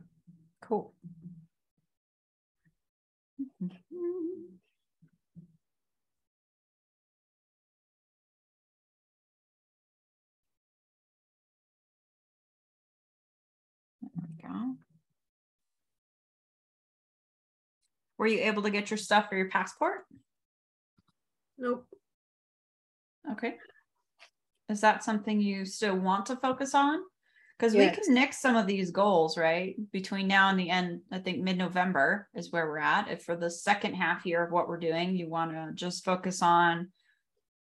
Go. 14.54 14.76
Were 18.18 18.28
you 18.28 18.40
able 18.42 18.64
to 18.64 18.70
get 18.70 18.90
your 18.90 18.98
stuff 18.98 19.28
for 19.30 19.36
your 19.36 19.50
passport? 19.50 20.06
nope 21.58 21.86
Okay. 23.32 23.56
Is 24.70 24.82
that 24.82 25.04
something 25.04 25.40
you 25.40 25.66
still 25.66 25.96
want 25.96 26.26
to 26.26 26.36
focus 26.36 26.76
on? 26.76 27.00
Because 27.58 27.74
Yes. 27.74 27.96
we 27.98 28.04
can 28.04 28.14
nix 28.14 28.42
some 28.42 28.56
of 28.58 28.68
these 28.68 28.92
goals, 28.92 29.38
right? 29.38 29.76
Between 29.92 30.28
now 30.28 30.50
and 30.50 30.60
the 30.60 30.70
end, 30.70 31.02
I 31.12 31.20
think 31.20 31.40
mid-November 31.40 32.28
is 32.34 32.52
where 32.52 32.68
we're 32.68 32.80
at. 32.80 33.10
If 33.10 33.24
for 33.24 33.36
the 33.36 33.50
second 33.50 33.94
half 33.94 34.26
year 34.26 34.44
of 34.44 34.52
what 34.52 34.68
we're 34.68 34.80
doing, 34.80 35.16
you 35.16 35.30
want 35.30 35.52
to 35.52 35.72
just 35.74 36.04
focus 36.04 36.42
on 36.42 36.92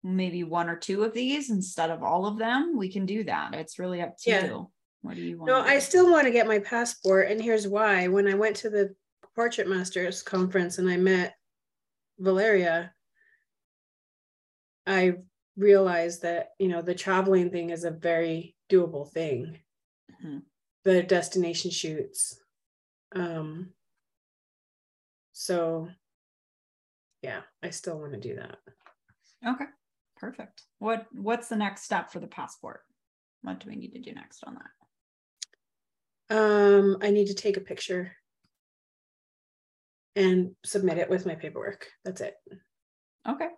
maybe 0.03 0.43
one 0.43 0.69
or 0.69 0.77
two 0.77 1.03
of 1.03 1.13
these 1.13 1.49
instead 1.49 1.89
of 1.89 2.03
all 2.03 2.25
of 2.25 2.37
them, 2.37 2.77
we 2.77 2.89
can 2.91 3.05
do 3.05 3.23
that. 3.25 3.53
It's 3.53 3.79
really 3.79 4.01
up 4.01 4.15
to 4.19 4.29
Yeah. 4.29 4.45
you. 4.45 4.71
What 5.01 5.15
do 5.15 5.21
you 5.21 5.37
want? 5.37 5.47
No, 5.49 5.61
I 5.61 5.79
still 5.79 6.11
want 6.11 6.25
to 6.25 6.31
get 6.31 6.47
my 6.47 6.59
passport, 6.59 7.31
and 7.31 7.41
here's 7.41 7.67
why. 7.67 8.07
When 8.07 8.27
I 8.27 8.33
went 8.33 8.55
to 8.57 8.69
the 8.69 8.95
Portrait 9.35 9.67
Masters 9.67 10.21
conference 10.21 10.77
and 10.77 10.89
I 10.89 10.97
met 10.97 11.35
Valeria, 12.19 12.93
I 14.85 15.13
realized 15.55 16.21
that 16.23 16.49
you 16.59 16.67
know 16.67 16.81
the 16.81 16.95
traveling 16.95 17.49
thing 17.49 17.69
is 17.69 17.83
a 17.85 17.91
very 17.91 18.55
doable 18.69 19.09
thing. 19.09 19.59
Mhm. 20.23 20.43
The 20.83 21.03
destination 21.03 21.71
shoots, 21.71 22.41
um. 23.15 23.73
So, 25.31 25.87
yeah, 27.21 27.41
I 27.63 27.69
still 27.69 27.97
want 27.97 28.11
to 28.11 28.19
do 28.19 28.35
that. 28.35 28.57
Okay. 29.47 29.65
Perfect. 30.17 30.63
What 30.79 31.07
what's 31.13 31.47
the 31.47 31.55
next 31.55 31.83
step 31.83 32.11
for 32.11 32.19
the 32.19 32.27
passport? 32.27 32.81
What 33.41 33.61
do 33.61 33.69
we 33.69 33.77
need 33.77 33.93
to 33.93 34.01
do 34.01 34.11
next 34.13 34.43
on 34.43 34.55
that? 34.55 34.71
Um, 36.29 36.97
I 37.01 37.09
need 37.11 37.27
to 37.27 37.33
take 37.33 37.57
a 37.57 37.61
picture 37.61 38.11
and 40.15 40.51
submit 40.63 40.97
it 40.97 41.09
with 41.09 41.25
my 41.25 41.35
paperwork. 41.35 41.87
That's 42.05 42.21
it. 42.21 42.35
Okay. 43.27 43.49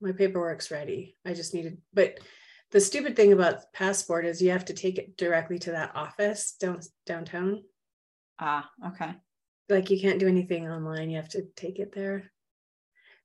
my 0.00 0.12
paperwork's 0.12 0.70
ready. 0.70 1.16
I 1.24 1.34
just 1.34 1.54
needed, 1.54 1.78
but 1.92 2.18
the 2.70 2.80
stupid 2.80 3.16
thing 3.16 3.32
about 3.32 3.72
passport 3.72 4.26
is 4.26 4.42
you 4.42 4.50
have 4.50 4.64
to 4.66 4.74
take 4.74 4.98
it 4.98 5.16
directly 5.16 5.58
to 5.60 5.70
that 5.72 5.94
office 5.94 6.52
down 6.60 6.80
downtown. 7.06 7.62
Ah, 8.38 8.68
okay. 8.88 9.12
Like 9.68 9.90
you 9.90 10.00
can't 10.00 10.18
do 10.18 10.28
anything 10.28 10.68
online. 10.68 11.10
You 11.10 11.16
have 11.16 11.28
to 11.30 11.42
take 11.56 11.78
it 11.78 11.94
there. 11.94 12.30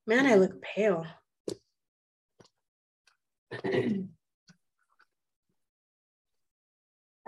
Man, 0.05 0.25
I 0.25 0.36
look 0.36 0.62
pale. 0.62 1.05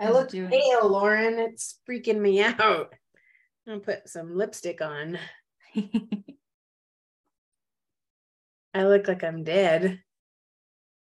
I 0.02 0.06
How's 0.06 0.14
it 0.14 0.18
look 0.18 0.28
doing? 0.30 0.50
pale, 0.50 0.88
Lauren. 0.88 1.38
It's 1.38 1.78
freaking 1.88 2.18
me 2.18 2.42
out. 2.44 2.92
I'm 3.66 3.74
gonna 3.74 3.80
put 3.80 4.08
some 4.08 4.36
lipstick 4.36 4.80
on. 4.80 5.16
I 8.74 8.84
look 8.84 9.06
like 9.06 9.22
I'm 9.22 9.44
dead. 9.44 10.00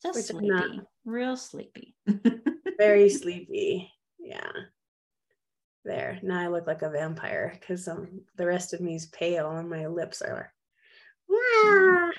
Just 0.02 0.34
Which 0.34 0.42
I'm 0.42 0.48
not. 0.48 0.86
Real 1.06 1.38
sleepy. 1.38 1.96
very 2.80 3.10
sleepy. 3.10 3.92
Yeah. 4.20 4.50
There. 5.86 6.18
Now 6.24 6.40
I 6.40 6.48
look 6.48 6.66
like 6.66 6.82
a 6.82 6.90
vampire 6.90 7.56
because 7.60 7.88
um 7.88 8.22
the 8.36 8.48
rest 8.48 8.74
of 8.74 8.82
me 8.82 8.96
is 8.96 9.06
pale 9.06 9.52
and 9.52 9.70
my 9.70 9.86
lips 9.86 10.24
are. 10.24 10.52
Wah! 11.30 12.10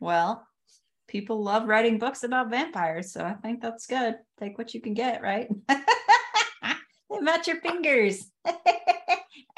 Well, 0.00 0.44
people 1.16 1.42
love 1.42 1.66
writing 1.66 1.98
books 1.98 2.24
about 2.24 2.50
vampires, 2.50 3.10
so 3.10 3.24
I 3.24 3.32
think 3.32 3.62
that's 3.62 3.86
good. 3.86 4.16
Take 4.38 4.58
what 4.58 4.74
you 4.74 4.82
can 4.82 4.92
get, 4.92 5.22
right? 5.22 5.48
match 7.22 7.46
your 7.46 7.58
fingers. 7.62 8.30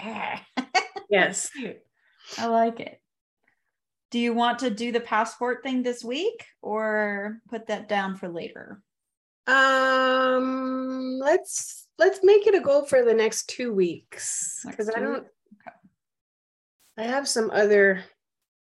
yes. 1.11 1.51
I 2.39 2.47
like 2.47 2.79
it. 2.79 3.01
Do 4.13 4.21
you 4.21 4.35
want 4.35 4.61
to 4.61 4.71
do 4.71 4.93
the 4.93 5.01
passport 5.01 5.65
thing 5.65 5.83
this 5.83 6.05
week 6.05 6.45
or 6.63 7.41
put 7.51 7.67
that 7.67 7.89
down 7.89 8.15
for 8.15 8.29
later? 8.29 8.81
Um, 9.49 11.19
let's 11.21 11.89
let's 11.99 12.21
make 12.23 12.47
it 12.47 12.55
a 12.55 12.61
goal 12.61 12.85
for 12.85 13.05
the 13.05 13.15
next 13.15 13.49
two 13.49 13.73
weeks 13.75 14.61
because 14.65 14.89
I 14.89 15.01
don't. 15.01 15.17
Okay. 15.17 15.77
I 16.99 17.03
have 17.03 17.27
some 17.27 17.51
other 17.51 18.05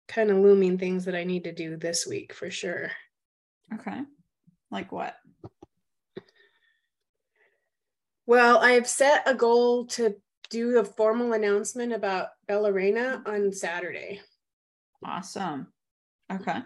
kind 0.08 0.30
of 0.30 0.38
looming 0.38 0.78
things 0.78 1.04
that 1.04 1.14
I 1.14 1.24
need 1.24 1.44
to 1.44 1.52
do 1.52 1.76
this 1.76 2.06
week 2.06 2.32
for 2.32 2.50
sure. 2.50 2.90
Okay, 3.74 4.00
like 4.70 4.92
what? 4.92 5.16
Well, 8.26 8.58
I've 8.58 8.88
set 8.88 9.22
a 9.26 9.34
goal 9.34 9.86
to 9.86 10.16
do 10.50 10.78
a 10.78 10.84
formal 10.84 11.32
announcement 11.32 11.92
about 11.92 12.28
Bella 12.48 12.72
Reina 12.72 13.22
on 13.24 13.52
Saturday. 13.52 14.20
Awesome. 15.04 15.68
Okay. 16.32 16.58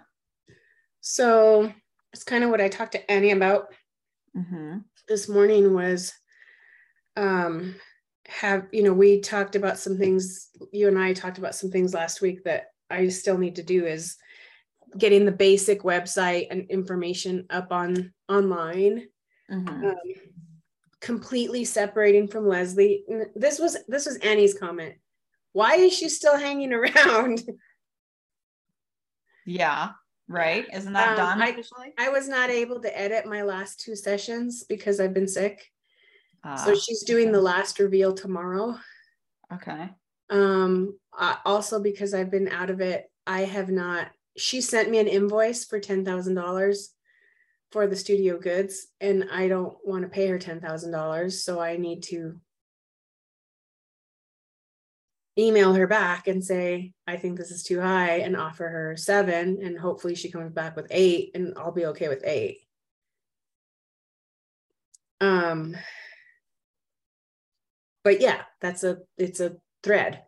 So 1.00 1.73
it's 2.12 2.25
kind 2.25 2.44
of 2.44 2.50
what 2.50 2.61
I 2.61 2.68
talked 2.68 2.92
to 2.92 3.11
Annie 3.11 3.32
about 3.32 3.75
mm-hmm. 4.37 4.78
this 5.09 5.28
morning 5.28 5.75
was 5.75 6.12
um 7.16 7.75
have 8.28 8.68
you 8.73 8.82
know 8.82 8.92
we 8.92 9.20
talked 9.20 9.56
about 9.56 9.78
some 9.78 9.99
things 9.99 10.50
you 10.73 10.88
and 10.88 10.99
I 10.99 11.12
talked 11.12 11.38
about 11.38 11.54
some 11.54 11.70
things 11.70 11.92
last 11.92 12.20
week 12.20 12.44
that 12.44 12.66
I 12.90 13.09
still 13.09 13.38
need 13.38 13.56
to 13.56 13.62
do 13.62 13.87
is 13.87 14.16
getting 14.99 15.25
the 15.25 15.32
basic 15.32 15.82
website 15.82 16.49
and 16.50 16.68
information 16.70 17.47
up 17.50 17.73
on 17.73 18.12
online 18.28 19.06
mm-hmm. 19.50 19.87
um, 19.87 19.97
completely 21.00 21.64
separating 21.64 22.28
from 22.28 22.47
Leslie. 22.47 23.04
This 23.35 23.59
was 23.59 23.76
this 23.88 24.06
was 24.06 24.16
Annie's 24.16 24.54
comment. 24.54 24.94
Why 25.52 25.76
is 25.76 25.92
she 25.92 26.09
still 26.09 26.37
hanging 26.37 26.73
around? 26.73 27.42
Yeah 29.47 29.90
right? 30.30 30.64
Isn't 30.73 30.92
that 30.92 31.11
um, 31.11 31.16
done 31.16 31.42
I, 31.42 31.56
I 31.99 32.09
was 32.09 32.28
not 32.28 32.49
able 32.50 32.80
to 32.80 32.99
edit 32.99 33.26
my 33.26 33.42
last 33.42 33.80
two 33.80 33.97
sessions 33.97 34.64
because 34.64 35.00
i've 35.00 35.12
been 35.12 35.28
sick. 35.28 35.66
Uh, 36.42 36.56
so 36.56 36.75
she's 36.75 37.02
doing 37.02 37.26
okay. 37.28 37.32
the 37.32 37.42
last 37.42 37.78
reveal 37.78 38.14
tomorrow. 38.14 38.78
Okay. 39.52 39.90
Um 40.30 40.97
also 41.45 41.81
because 41.81 42.14
i've 42.14 42.31
been 42.31 42.49
out 42.49 42.71
of 42.71 42.81
it 42.81 43.11
i 43.26 43.40
have 43.40 43.69
not 43.69 44.09
she 44.37 44.61
sent 44.61 44.90
me 44.90 44.99
an 44.99 45.09
invoice 45.09 45.64
for 45.64 45.81
$10000 45.81 46.87
for 47.73 47.87
the 47.87 47.97
studio 47.97 48.38
goods 48.38 48.88
and 49.00 49.29
i 49.33 49.49
don't 49.49 49.76
want 49.85 50.02
to 50.02 50.09
pay 50.09 50.26
her 50.29 50.38
$10000 50.38 51.33
so 51.33 51.61
i 51.61 51.76
need 51.76 52.02
to 52.02 52.40
email 55.40 55.75
her 55.75 55.87
back 55.87 56.29
and 56.29 56.45
say, 56.45 56.93
I 57.07 57.17
think 57.17 57.37
this 57.38 57.50
is 57.50 57.62
too 57.62 57.81
high 57.81 58.19
and 58.19 58.37
offer 58.37 58.69
her 58.69 58.97
seven. 58.97 59.61
And 59.62 59.79
hopefully 59.79 60.14
she 60.14 60.31
comes 60.31 60.52
back 60.52 60.76
with 60.76 60.87
eight 60.90 61.31
and 61.35 61.55
I'll 61.57 61.73
be 61.73 61.87
okay 61.87 62.09
with 62.09 62.23
eight. 62.25 62.59
Um, 65.21 65.76
but 68.05 68.21
yeah, 68.21 68.43
that's 68.61 68.85
a, 68.85 68.99
it's 69.19 69.40
a 69.40 69.57
thread. 69.83 70.23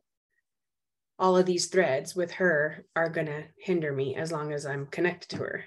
All 1.23 1.39
of 1.39 1.47
these 1.47 1.67
threads 1.67 2.15
with 2.15 2.33
her 2.33 2.85
are 2.95 3.09
going 3.09 3.29
to 3.29 3.45
hinder 3.57 3.93
me 3.93 4.17
as 4.17 4.31
long 4.31 4.53
as 4.53 4.67
I'm 4.67 4.87
connected 4.87 5.31
to 5.31 5.37
her. 5.39 5.65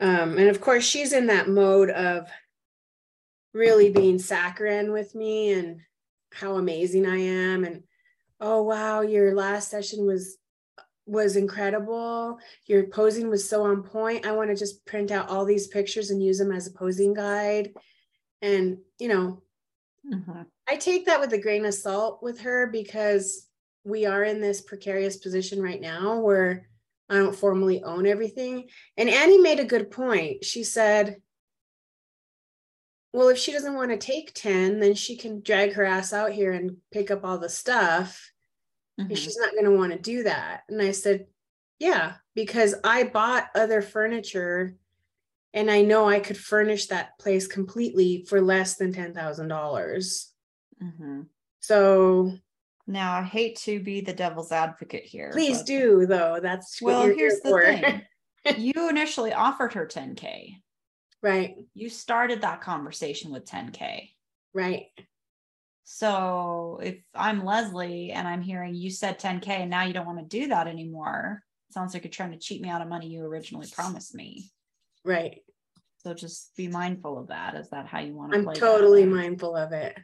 Um, 0.00 0.36
and 0.38 0.48
of 0.48 0.60
course, 0.60 0.84
she's 0.84 1.12
in 1.12 1.26
that 1.28 1.48
mode 1.48 1.90
of 1.90 2.28
really 3.54 3.92
being 3.92 4.18
saccharine 4.18 4.90
with 4.90 5.14
me 5.14 5.52
and 5.52 5.80
how 6.32 6.56
amazing 6.56 7.06
I 7.06 7.18
am. 7.18 7.62
And 7.62 7.84
oh 8.42 8.60
wow 8.60 9.00
your 9.00 9.34
last 9.34 9.70
session 9.70 10.04
was 10.04 10.36
was 11.06 11.36
incredible 11.36 12.38
your 12.66 12.84
posing 12.88 13.30
was 13.30 13.48
so 13.48 13.62
on 13.62 13.82
point 13.82 14.26
i 14.26 14.32
want 14.32 14.50
to 14.50 14.56
just 14.56 14.84
print 14.84 15.10
out 15.10 15.28
all 15.28 15.44
these 15.44 15.68
pictures 15.68 16.10
and 16.10 16.22
use 16.22 16.38
them 16.38 16.52
as 16.52 16.66
a 16.66 16.72
posing 16.72 17.14
guide 17.14 17.72
and 18.42 18.78
you 18.98 19.08
know 19.08 19.42
mm-hmm. 20.12 20.42
i 20.68 20.76
take 20.76 21.06
that 21.06 21.20
with 21.20 21.32
a 21.32 21.40
grain 21.40 21.64
of 21.64 21.74
salt 21.74 22.22
with 22.22 22.40
her 22.40 22.66
because 22.66 23.48
we 23.84 24.06
are 24.06 24.22
in 24.22 24.40
this 24.40 24.60
precarious 24.60 25.16
position 25.16 25.60
right 25.60 25.80
now 25.80 26.20
where 26.20 26.68
i 27.08 27.16
don't 27.16 27.36
formally 27.36 27.82
own 27.82 28.06
everything. 28.06 28.68
And 28.96 29.08
annie 29.08 29.38
made 29.38 29.60
a 29.60 29.64
good 29.64 29.90
point. 29.90 30.44
She 30.44 30.64
said 30.64 31.16
well 33.12 33.28
if 33.28 33.38
she 33.38 33.52
doesn't 33.52 33.74
want 33.74 33.90
to 33.90 33.98
take 33.98 34.32
10 34.34 34.80
then 34.80 34.94
she 34.94 35.16
can 35.16 35.42
drag 35.42 35.74
her 35.74 35.84
ass 35.84 36.12
out 36.12 36.32
here 36.32 36.52
and 36.52 36.76
pick 36.90 37.10
up 37.10 37.24
all 37.24 37.38
the 37.38 37.48
stuff. 37.48 38.30
Mm-hmm. 39.00 39.14
she's 39.14 39.38
not 39.38 39.52
going 39.52 39.64
to 39.64 39.76
want 39.76 39.92
to 39.92 39.98
do 39.98 40.24
that. 40.24 40.62
And 40.68 40.80
i 40.80 40.92
said 40.92 41.26
yeah 41.78 42.14
because 42.34 42.74
i 42.84 43.02
bought 43.04 43.48
other 43.54 43.82
furniture 43.82 44.76
and 45.52 45.70
i 45.70 45.82
know 45.82 46.08
i 46.08 46.20
could 46.20 46.38
furnish 46.38 46.86
that 46.86 47.18
place 47.18 47.46
completely 47.46 48.24
for 48.28 48.40
less 48.40 48.76
than 48.76 48.92
$10000. 48.92 50.26
Mm-hmm. 50.82 51.20
so 51.60 52.32
now 52.86 53.18
i 53.18 53.22
hate 53.22 53.56
to 53.56 53.80
be 53.80 54.00
the 54.00 54.12
devil's 54.12 54.52
advocate 54.52 55.04
here 55.04 55.30
please 55.32 55.58
but... 55.58 55.66
do 55.66 56.06
though 56.06 56.38
that's 56.42 56.80
well 56.82 57.02
here's 57.06 57.40
the 57.40 57.48
for. 57.48 57.62
thing 57.64 58.02
you 58.58 58.88
initially 58.88 59.32
offered 59.32 59.72
her 59.72 59.86
10k 59.86 60.56
right 61.22 61.54
you 61.74 61.88
started 61.88 62.40
that 62.40 62.60
conversation 62.60 63.30
with 63.30 63.44
10k 63.44 64.08
right 64.52 64.86
so 65.84 66.80
if 66.82 66.98
I'm 67.14 67.44
Leslie 67.44 68.12
and 68.12 68.26
I'm 68.26 68.40
hearing 68.40 68.74
you 68.74 68.90
said 68.90 69.20
10K 69.20 69.48
and 69.48 69.70
now 69.70 69.82
you 69.82 69.92
don't 69.92 70.06
want 70.06 70.18
to 70.18 70.40
do 70.40 70.48
that 70.48 70.66
anymore, 70.66 71.42
sounds 71.70 71.92
like 71.92 72.04
you're 72.04 72.10
trying 72.10 72.32
to 72.32 72.38
cheat 72.38 72.62
me 72.62 72.68
out 72.68 72.82
of 72.82 72.88
money 72.88 73.08
you 73.08 73.24
originally 73.24 73.66
promised 73.70 74.14
me. 74.14 74.50
Right. 75.04 75.40
So 75.98 76.14
just 76.14 76.54
be 76.56 76.68
mindful 76.68 77.18
of 77.18 77.28
that. 77.28 77.56
Is 77.56 77.70
that 77.70 77.86
how 77.86 78.00
you 78.00 78.14
want 78.14 78.32
to 78.32 78.38
I'm 78.38 78.54
totally 78.54 79.04
mindful 79.04 79.56
of 79.56 79.72
it. 79.72 79.98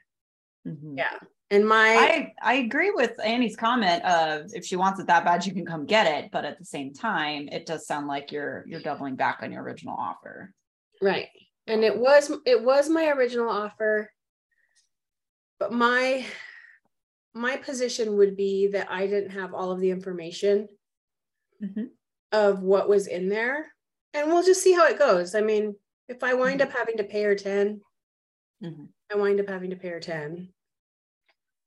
Mm-hmm. 0.67 0.99
Yeah. 0.99 1.19
And 1.51 1.67
my 1.67 1.97
I, 1.97 2.33
I 2.43 2.55
agree 2.55 2.91
with 2.91 3.13
Annie's 3.25 3.57
comment 3.57 4.05
of 4.05 4.51
if 4.53 4.67
she 4.67 4.77
wants 4.77 5.01
it 5.01 5.07
that 5.07 5.25
bad, 5.25 5.47
you 5.47 5.55
can 5.55 5.65
come 5.65 5.87
get 5.87 6.07
it. 6.07 6.31
But 6.31 6.45
at 6.45 6.59
the 6.59 6.65
same 6.65 6.93
time, 6.93 7.49
it 7.49 7.65
does 7.65 7.87
sound 7.87 8.07
like 8.07 8.31
you're 8.33 8.65
you're 8.67 8.83
doubling 8.83 9.17
back 9.17 9.39
on 9.43 9.51
your 9.51 9.63
original 9.63 9.97
offer. 9.99 10.53
Right. 11.01 11.29
And 11.67 11.85
it 11.85 11.97
was 11.97 12.31
it 12.45 12.63
was 12.63 12.91
my 12.91 13.09
original 13.09 13.49
offer 13.49 14.11
but 15.59 15.73
my 15.73 16.25
my 17.35 17.57
position 17.57 18.17
would 18.17 18.37
be 18.37 18.69
that 18.69 18.91
I 18.91 19.07
didn't 19.07 19.31
have 19.31 19.55
all 19.55 19.71
of 19.71 19.81
the 19.81 19.91
information 19.91 20.69
mm-hmm. 21.63 21.85
of 22.33 22.63
what 22.63 22.89
was 22.89 23.07
in 23.07 23.29
there. 23.29 23.67
And 24.15 24.29
we'll 24.29 24.43
just 24.43 24.63
see 24.63 24.73
how 24.73 24.87
it 24.87 24.99
goes. 24.99 25.35
I 25.35 25.43
mean, 25.43 25.77
if 26.09 26.25
I 26.25 26.35
wind 26.35 26.61
mm-hmm. 26.61 26.71
up 26.71 26.77
having 26.77 26.97
to 26.97 27.05
pay 27.05 27.23
her 27.23 27.35
10, 27.35 27.81
mm-hmm. 28.65 28.85
I 29.13 29.17
wind 29.17 29.41
up 29.41 29.49
having 29.49 29.71
to 29.71 29.77
pay 29.77 29.91
her 29.91 30.01
10. 30.01 30.49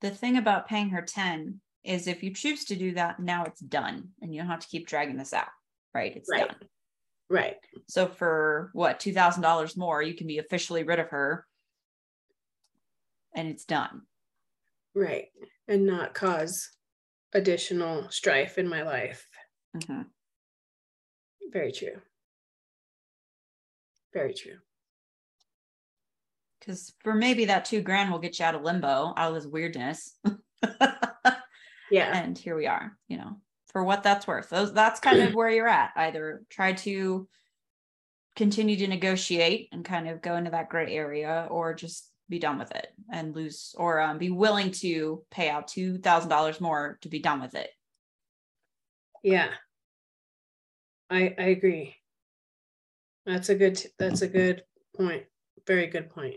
The 0.02 0.12
thing 0.12 0.38
about 0.38 0.68
paying 0.68 0.90
her 0.90 1.02
10 1.02 1.62
is 1.84 2.08
if 2.08 2.24
you 2.24 2.34
choose 2.34 2.66
to 2.66 2.76
do 2.76 2.94
that, 2.94 3.20
now 3.20 3.44
it's 3.46 3.62
done 3.62 4.10
and 4.22 4.34
you 4.34 4.42
don't 4.42 4.50
have 4.50 4.60
to 4.60 4.68
keep 4.68 4.88
dragging 4.88 5.18
this 5.18 5.34
out. 5.34 5.48
Right. 5.94 6.16
It's 6.16 6.30
right. 6.30 6.48
done. 6.48 6.58
Right. 7.30 7.56
So 7.88 8.08
for 8.08 8.72
what, 8.74 9.00
$2,000 9.00 9.78
more, 9.78 10.02
you 10.02 10.14
can 10.14 10.28
be 10.28 10.40
officially 10.40 10.84
rid 10.84 11.00
of 11.00 11.10
her 11.10 11.46
and 13.36 13.48
it's 13.48 13.66
done. 13.66 14.02
Right. 14.94 15.28
And 15.68 15.86
not 15.86 16.14
cause 16.14 16.70
additional 17.34 18.10
strife 18.10 18.58
in 18.58 18.68
my 18.68 18.82
life. 18.84 19.26
Mm-hmm. 19.78 20.02
Very 21.52 21.72
true. 21.72 22.02
Very 24.14 24.34
true. 24.34 24.58
Because 26.62 26.94
for 27.00 27.14
maybe 27.14 27.46
that 27.46 27.66
two 27.66 27.82
grand 27.82 28.12
will 28.12 28.20
get 28.20 28.38
you 28.40 28.46
out 28.46 28.56
of 28.56 28.62
limbo, 28.62 29.14
out 29.18 29.30
of 29.30 29.34
this 29.34 29.52
weirdness. 29.52 30.16
yeah. 31.92 32.16
And 32.16 32.38
here 32.38 32.56
we 32.56 32.68
are, 32.68 32.96
you 33.08 33.18
know, 33.18 33.38
for 33.68 33.84
what 33.84 34.04
that's 34.04 34.28
worth. 34.28 34.50
Those 34.50 34.72
that's 34.74 35.00
kind 35.00 35.22
of 35.22 35.34
where 35.34 35.50
you're 35.50 35.68
at. 35.68 35.92
Either 35.96 36.44
try 36.50 36.74
to 36.74 37.28
continue 38.36 38.78
to 38.78 38.88
negotiate 38.88 39.70
and 39.72 39.84
kind 39.84 40.08
of 40.08 40.22
go 40.22 40.36
into 40.36 40.52
that 40.52 40.70
gray 40.70 40.96
area 40.96 41.48
or 41.50 41.74
just 41.74 42.08
be 42.30 42.40
done 42.40 42.58
with 42.58 42.72
it 42.72 42.88
and 43.12 43.36
lose 43.36 43.76
or 43.78 44.00
um, 44.00 44.18
be 44.18 44.30
willing 44.30 44.72
to 44.72 45.24
pay 45.32 45.50
out 45.50 45.68
$2,000 45.68 46.62
more 46.62 46.98
to 47.02 47.10
be 47.10 47.20
done 47.20 47.42
with 47.42 47.56
it. 47.56 47.70
Yeah. 49.24 49.50
I 51.10 51.36
I 51.38 51.44
agree. 51.44 51.96
That's 53.26 53.50
a 53.50 53.56
good 53.56 53.84
that's 54.00 54.22
a 54.22 54.28
good 54.28 54.64
point. 54.96 55.26
Very 55.68 55.88
good 55.88 56.10
point. 56.10 56.36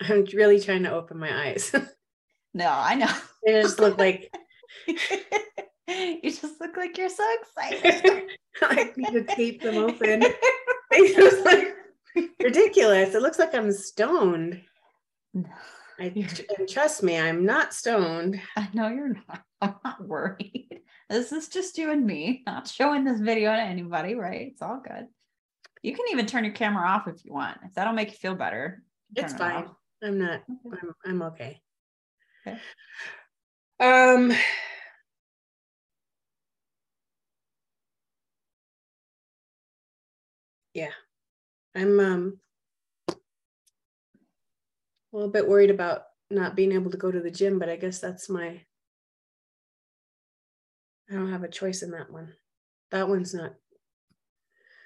I'm 0.00 0.24
really 0.34 0.60
trying 0.60 0.84
to 0.84 0.92
open 0.92 1.18
my 1.18 1.48
eyes. 1.48 1.74
no, 2.54 2.68
I 2.68 2.94
know. 2.94 3.12
they 3.44 3.62
just 3.62 3.78
look 3.78 3.98
like 3.98 4.32
you 4.86 6.22
just 6.22 6.60
look 6.60 6.76
like 6.76 6.96
you're 6.96 7.08
so 7.08 7.26
excited. 7.40 8.22
I 8.62 8.92
need 8.96 9.12
to 9.12 9.24
tape 9.24 9.62
them 9.62 9.76
open. 9.76 10.24
It 10.92 11.16
was 11.16 11.44
like 11.44 11.74
ridiculous. 12.42 13.14
It 13.14 13.22
looks 13.22 13.38
like 13.38 13.54
I'm 13.54 13.72
stoned. 13.72 14.62
I, 15.98 16.12
and 16.58 16.68
trust 16.68 17.02
me, 17.02 17.18
I'm 17.18 17.44
not 17.44 17.74
stoned. 17.74 18.40
I 18.56 18.68
know 18.72 18.88
you're 18.88 19.14
not. 19.14 19.42
I'm 19.60 19.74
not 19.84 20.04
worried. 20.06 20.80
This 21.08 21.32
is 21.32 21.48
just 21.48 21.76
you 21.76 21.90
and 21.90 22.06
me, 22.06 22.42
not 22.46 22.68
showing 22.68 23.04
this 23.04 23.20
video 23.20 23.52
to 23.52 23.60
anybody, 23.60 24.14
right? 24.14 24.48
It's 24.52 24.62
all 24.62 24.80
good. 24.80 25.06
You 25.82 25.94
can 25.94 26.06
even 26.10 26.26
turn 26.26 26.44
your 26.44 26.54
camera 26.54 26.88
off 26.88 27.08
if 27.08 27.24
you 27.24 27.32
want. 27.32 27.58
If 27.64 27.74
that'll 27.74 27.92
make 27.92 28.10
you 28.10 28.16
feel 28.16 28.34
better. 28.34 28.82
It's 29.14 29.32
it 29.34 29.38
fine. 29.38 29.64
off. 29.64 29.74
I'm 30.02 30.18
not. 30.18 30.42
Okay. 30.66 30.78
I'm, 30.82 30.94
I'm 31.04 31.22
okay. 31.22 31.60
Okay. 32.46 32.58
Um. 33.80 34.32
Yeah, 40.74 40.92
I'm 41.74 42.00
um 42.00 42.40
a 45.12 45.16
little 45.16 45.30
bit 45.30 45.48
worried 45.48 45.70
about 45.70 46.06
not 46.30 46.56
being 46.56 46.72
able 46.72 46.90
to 46.90 46.96
go 46.96 47.10
to 47.10 47.20
the 47.20 47.30
gym, 47.30 47.58
but 47.58 47.68
I 47.68 47.76
guess 47.76 47.98
that's 47.98 48.28
my. 48.28 48.60
I 51.10 51.14
don't 51.14 51.30
have 51.30 51.42
a 51.42 51.48
choice 51.48 51.82
in 51.82 51.90
that 51.90 52.10
one. 52.10 52.34
That 52.90 53.08
one's 53.08 53.34
not 53.34 53.54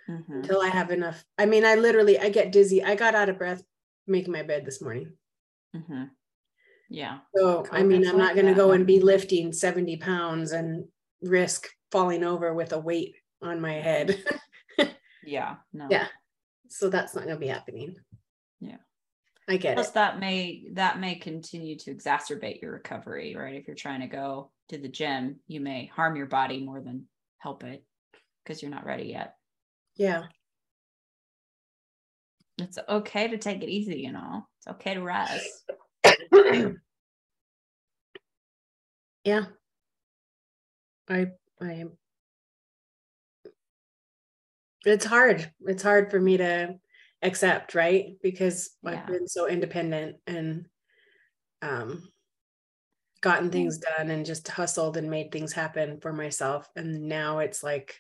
Mhm. 0.09 0.43
until 0.43 0.61
I 0.61 0.69
have 0.69 0.91
enough. 0.91 1.25
I 1.39 1.47
mean, 1.47 1.65
I 1.65 1.75
literally 1.77 2.19
I 2.19 2.29
get 2.29 2.53
dizzy. 2.53 2.83
I 2.83 2.95
got 2.95 3.15
out 3.15 3.29
of 3.29 3.39
breath 3.39 3.63
making 4.07 4.33
my 4.33 4.43
bed 4.43 4.65
this 4.65 4.81
morning. 4.83 5.17
Mhm. 5.75 6.11
Yeah. 6.91 7.21
So 7.35 7.65
I 7.73 7.83
mean, 7.83 8.07
I'm 8.07 8.19
not 8.19 8.37
gonna 8.37 8.55
go 8.55 8.73
and 8.73 8.87
be 8.87 9.01
lifting 9.01 9.53
70 9.53 9.97
pounds 9.97 10.53
and 10.53 10.87
risk 11.23 11.67
falling 11.91 12.23
over 12.25 12.55
with 12.55 12.73
a 12.73 12.79
weight 12.79 13.15
on 13.43 13.61
my 13.61 13.75
head. 13.75 14.23
Yeah. 15.27 15.57
No. 15.73 15.89
Yeah. 15.91 16.09
so 16.69 16.91
that's 16.91 17.15
not 17.15 17.25
gonna 17.25 17.39
be 17.39 17.47
happening. 17.47 17.97
Yeah. 18.61 18.77
I 19.49 19.57
get 19.57 19.75
Plus 19.77 19.89
it. 19.89 19.95
that 19.95 20.19
may 20.19 20.65
that 20.73 20.99
may 21.01 21.15
continue 21.15 21.79
to 21.79 21.95
exacerbate 21.95 22.61
your 22.61 22.73
recovery, 22.73 23.35
right? 23.35 23.55
If 23.55 23.67
you're 23.67 23.75
trying 23.75 24.01
to 24.03 24.07
go 24.07 24.51
to 24.69 24.77
the 24.77 24.89
gym, 24.89 25.41
you 25.47 25.61
may 25.61 25.87
harm 25.87 26.17
your 26.17 26.27
body 26.27 26.63
more 26.63 26.83
than 26.83 27.09
help 27.39 27.65
it 27.65 27.83
because 28.43 28.61
you're 28.61 28.71
not 28.71 28.85
ready 28.85 29.05
yet. 29.05 29.37
Yeah. 29.97 30.25
It's 32.59 32.79
okay 32.89 33.29
to 33.29 33.39
take 33.39 33.63
it 33.63 33.69
easy, 33.69 34.01
you 34.01 34.13
know. 34.13 34.47
It's 34.59 34.69
okay 34.69 34.95
to 34.95 35.03
rest. 35.03 35.71
yeah. 39.25 39.45
I 41.09 41.27
I 41.61 41.73
am 41.73 41.99
it's 44.87 45.05
hard. 45.05 45.51
It's 45.63 45.83
hard 45.83 46.11
for 46.11 46.21
me 46.21 46.37
to 46.37 46.79
accept, 47.23 47.75
right? 47.75 48.17
Because 48.23 48.77
Yeah. 48.83 48.91
I've 48.91 49.07
been 49.07 49.27
so 49.27 49.49
independent 49.49 50.17
and 50.27 50.67
um 51.63 52.09
gotten 53.21 53.51
things 53.51 53.79
done 53.79 54.11
and 54.11 54.27
just 54.27 54.47
hustled 54.49 54.99
and 54.99 55.11
made 55.11 55.33
things 55.33 55.53
happen 55.55 55.99
for 56.01 56.13
myself. 56.13 56.69
And 56.77 57.09
now 57.09 57.39
it's 57.39 57.63
like, 57.63 57.99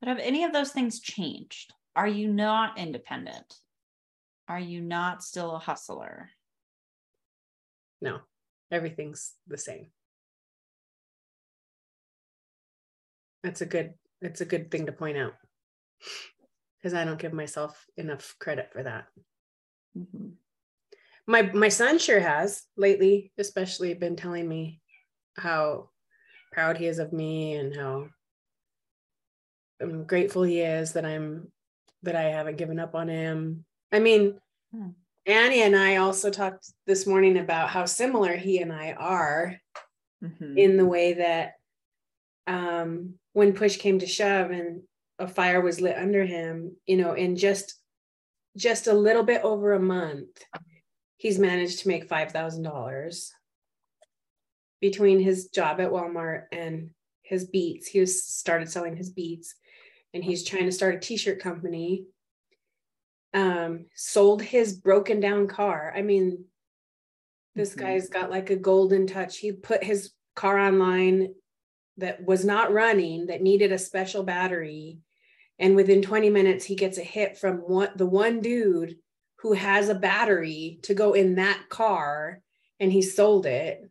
But 0.00 0.08
have 0.08 0.18
any 0.18 0.44
of 0.44 0.52
those 0.52 0.72
things 0.72 1.00
changed? 1.00 1.72
Are 1.94 2.08
you 2.08 2.28
not 2.28 2.78
independent? 2.78 3.54
Are 4.48 4.60
you 4.60 4.80
not 4.80 5.22
still 5.22 5.54
a 5.56 5.58
hustler? 5.58 6.30
no, 8.00 8.18
everything's 8.72 9.34
the 9.46 9.56
same. 9.56 9.86
That's 13.44 13.60
a 13.60 13.66
good 13.66 13.94
it's 14.20 14.40
a 14.40 14.44
good 14.44 14.70
thing 14.70 14.86
to 14.86 14.92
point 14.92 15.16
out. 15.16 15.34
Because 16.78 16.94
I 16.94 17.04
don't 17.04 17.18
give 17.18 17.32
myself 17.32 17.86
enough 17.96 18.34
credit 18.40 18.70
for 18.72 18.82
that. 18.82 19.06
Mhm. 19.96 20.32
my 21.26 21.42
my 21.42 21.68
son 21.68 21.98
sure 21.98 22.18
has 22.20 22.64
lately 22.76 23.30
especially 23.38 23.94
been 23.94 24.16
telling 24.16 24.48
me 24.48 24.80
how 25.36 25.90
proud 26.52 26.78
he 26.78 26.86
is 26.86 26.98
of 26.98 27.12
me 27.12 27.54
and 27.54 27.76
how 27.76 28.08
um, 29.82 30.04
grateful 30.04 30.42
he 30.42 30.60
is 30.60 30.94
that 30.94 31.04
i'm 31.04 31.52
that 32.02 32.16
i 32.16 32.22
haven't 32.22 32.56
given 32.58 32.78
up 32.78 32.94
on 32.94 33.08
him 33.08 33.64
i 33.92 33.98
mean 33.98 34.38
Hmm. 34.74 34.90
annie 35.26 35.62
and 35.62 35.76
i 35.76 35.96
also 35.96 36.30
talked 36.30 36.66
this 36.86 37.06
morning 37.06 37.36
about 37.38 37.68
how 37.68 37.84
similar 37.84 38.36
he 38.36 38.58
and 38.58 38.72
i 38.72 38.92
are 38.92 39.56
Mhm. 40.22 40.56
in 40.56 40.76
the 40.76 40.86
way 40.86 41.14
that 41.14 41.54
um 42.46 43.14
when 43.32 43.52
push 43.52 43.76
came 43.76 43.98
to 43.98 44.06
shove 44.06 44.50
and 44.50 44.82
a 45.18 45.26
fire 45.28 45.60
was 45.60 45.80
lit 45.80 45.96
under 45.96 46.24
him 46.24 46.76
you 46.86 46.96
know 46.96 47.12
in 47.14 47.36
just 47.36 47.74
just 48.56 48.86
a 48.86 48.92
little 48.92 49.22
bit 49.24 49.42
over 49.42 49.72
a 49.74 49.80
month 49.80 50.42
he's 51.16 51.38
managed 51.38 51.80
to 51.80 51.88
make 51.88 52.08
$5000 52.08 53.30
between 54.80 55.20
his 55.20 55.48
job 55.48 55.80
at 55.80 55.90
walmart 55.90 56.44
and 56.52 56.90
his 57.22 57.44
beats 57.46 57.86
he 57.86 58.00
was 58.00 58.24
started 58.24 58.70
selling 58.70 58.96
his 58.96 59.10
beats 59.10 59.54
and 60.14 60.24
he's 60.24 60.44
trying 60.44 60.66
to 60.66 60.72
start 60.72 60.94
a 60.94 61.00
t-shirt 61.00 61.40
company 61.40 62.06
um 63.34 63.86
sold 63.94 64.42
his 64.42 64.74
broken 64.74 65.20
down 65.20 65.46
car. 65.48 65.92
I 65.96 66.02
mean 66.02 66.44
this 67.54 67.74
Mhm. 67.74 67.76
guy's 67.76 68.08
got 68.08 68.30
like 68.30 68.50
a 68.50 68.56
golden 68.56 69.06
touch. 69.06 69.38
He 69.38 69.52
put 69.52 69.84
his 69.84 70.12
car 70.34 70.58
online 70.58 71.34
that 71.98 72.24
was 72.24 72.44
not 72.44 72.72
running 72.72 73.26
that 73.26 73.42
needed 73.42 73.72
a 73.72 73.78
special 73.78 74.22
battery 74.24 75.00
and 75.58 75.76
within 75.76 76.02
20 76.02 76.30
minutes 76.30 76.64
he 76.66 76.76
gets 76.76 76.98
a 76.98 77.02
hit 77.04 77.38
from 77.38 77.58
one 77.58 77.90
the 77.96 78.06
one 78.06 78.40
dude 78.40 78.96
who 79.40 79.54
has 79.54 79.88
a 79.90 79.96
battery 79.96 80.80
to 80.84 80.94
go 80.94 81.14
in 81.14 81.36
that 81.36 81.64
car 81.70 82.42
and 82.80 82.92
he 82.92 83.02
sold 83.02 83.46
it. 83.46 83.90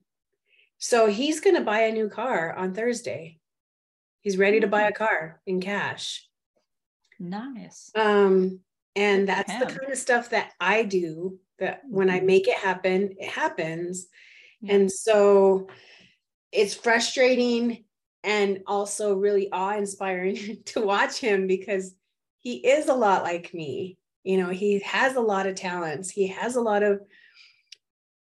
So 0.79 1.07
he's 1.07 1.41
going 1.41 1.57
to 1.57 1.63
buy 1.63 1.81
a 1.81 1.93
new 1.93 2.09
car 2.09 2.53
on 2.55 2.73
thursday 2.75 3.40
he's 4.21 4.37
ready 4.37 4.59
to 4.59 4.67
buy 4.67 4.83
a 4.83 4.91
car 4.91 5.41
in 5.45 5.59
cash 5.61 6.27
Nice. 7.19 7.91
um 7.95 8.59
and 8.95 9.27
that's 9.27 9.53
the 9.57 9.65
kind 9.65 9.91
of 9.91 9.97
stuff 9.97 10.29
that 10.31 10.51
i 10.59 10.83
do 10.83 11.39
that 11.59 11.81
when 11.87 12.09
i 12.09 12.19
Mhm. 12.19 12.25
make 12.25 12.47
it 12.47 12.57
happen 12.57 13.15
it 13.19 13.29
happens 13.29 14.07
Yeah. 14.61 14.75
and 14.75 14.91
so 14.91 15.67
it's 16.51 16.73
frustrating 16.73 17.85
and 18.23 18.61
also 18.67 19.15
really 19.15 19.51
awe 19.51 19.75
inspiring 19.77 20.61
to 20.65 20.81
watch 20.81 21.17
him 21.17 21.47
because 21.47 21.95
he 22.39 22.55
is 22.55 22.87
a 22.87 22.93
lot 22.93 23.23
like 23.23 23.53
me. 23.53 23.97
You 24.23 24.37
know, 24.37 24.49
he 24.49 24.79
has 24.79 25.15
a 25.15 25.21
lot 25.21 25.47
of 25.47 25.55
talents, 25.55 26.09
he 26.09 26.27
has 26.27 26.55
a 26.55 26.61
lot 26.61 26.83
of 26.83 27.01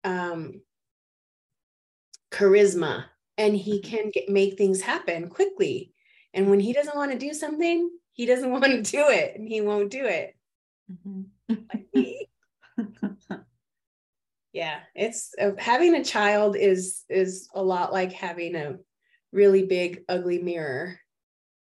um, 0.05 0.61
charisma, 2.31 3.05
and 3.39 3.57
he 3.57 3.81
can 3.81 4.11
get, 4.11 4.29
make 4.29 4.57
things 4.57 4.81
happen 4.81 5.29
quickly. 5.29 5.93
And 6.35 6.51
when 6.51 6.61
he 6.61 6.73
doesn't 6.73 6.97
want 6.97 7.13
to 7.13 7.19
do 7.19 7.33
something, 7.33 7.91
he 8.13 8.27
doesn't 8.27 8.51
want 8.57 8.65
to 8.65 8.83
do 8.83 9.09
it 9.09 9.37
and 9.37 9.49
he 9.49 9.61
won't 9.61 9.91
do 9.91 10.05
it. 10.05 10.35
Mhm. 10.91 11.27
Yeah 14.53 14.81
it's 14.95 15.35
uh, 15.39 15.51
having 15.59 15.95
a 15.95 16.03
child 16.03 16.57
is 16.57 17.05
is 17.11 17.47
a 17.55 17.63
lot 17.63 17.93
like 17.93 18.13
having 18.15 18.55
a 18.57 18.77
really 19.31 19.67
big 19.67 20.03
ugly 20.09 20.39
mirror 20.39 20.99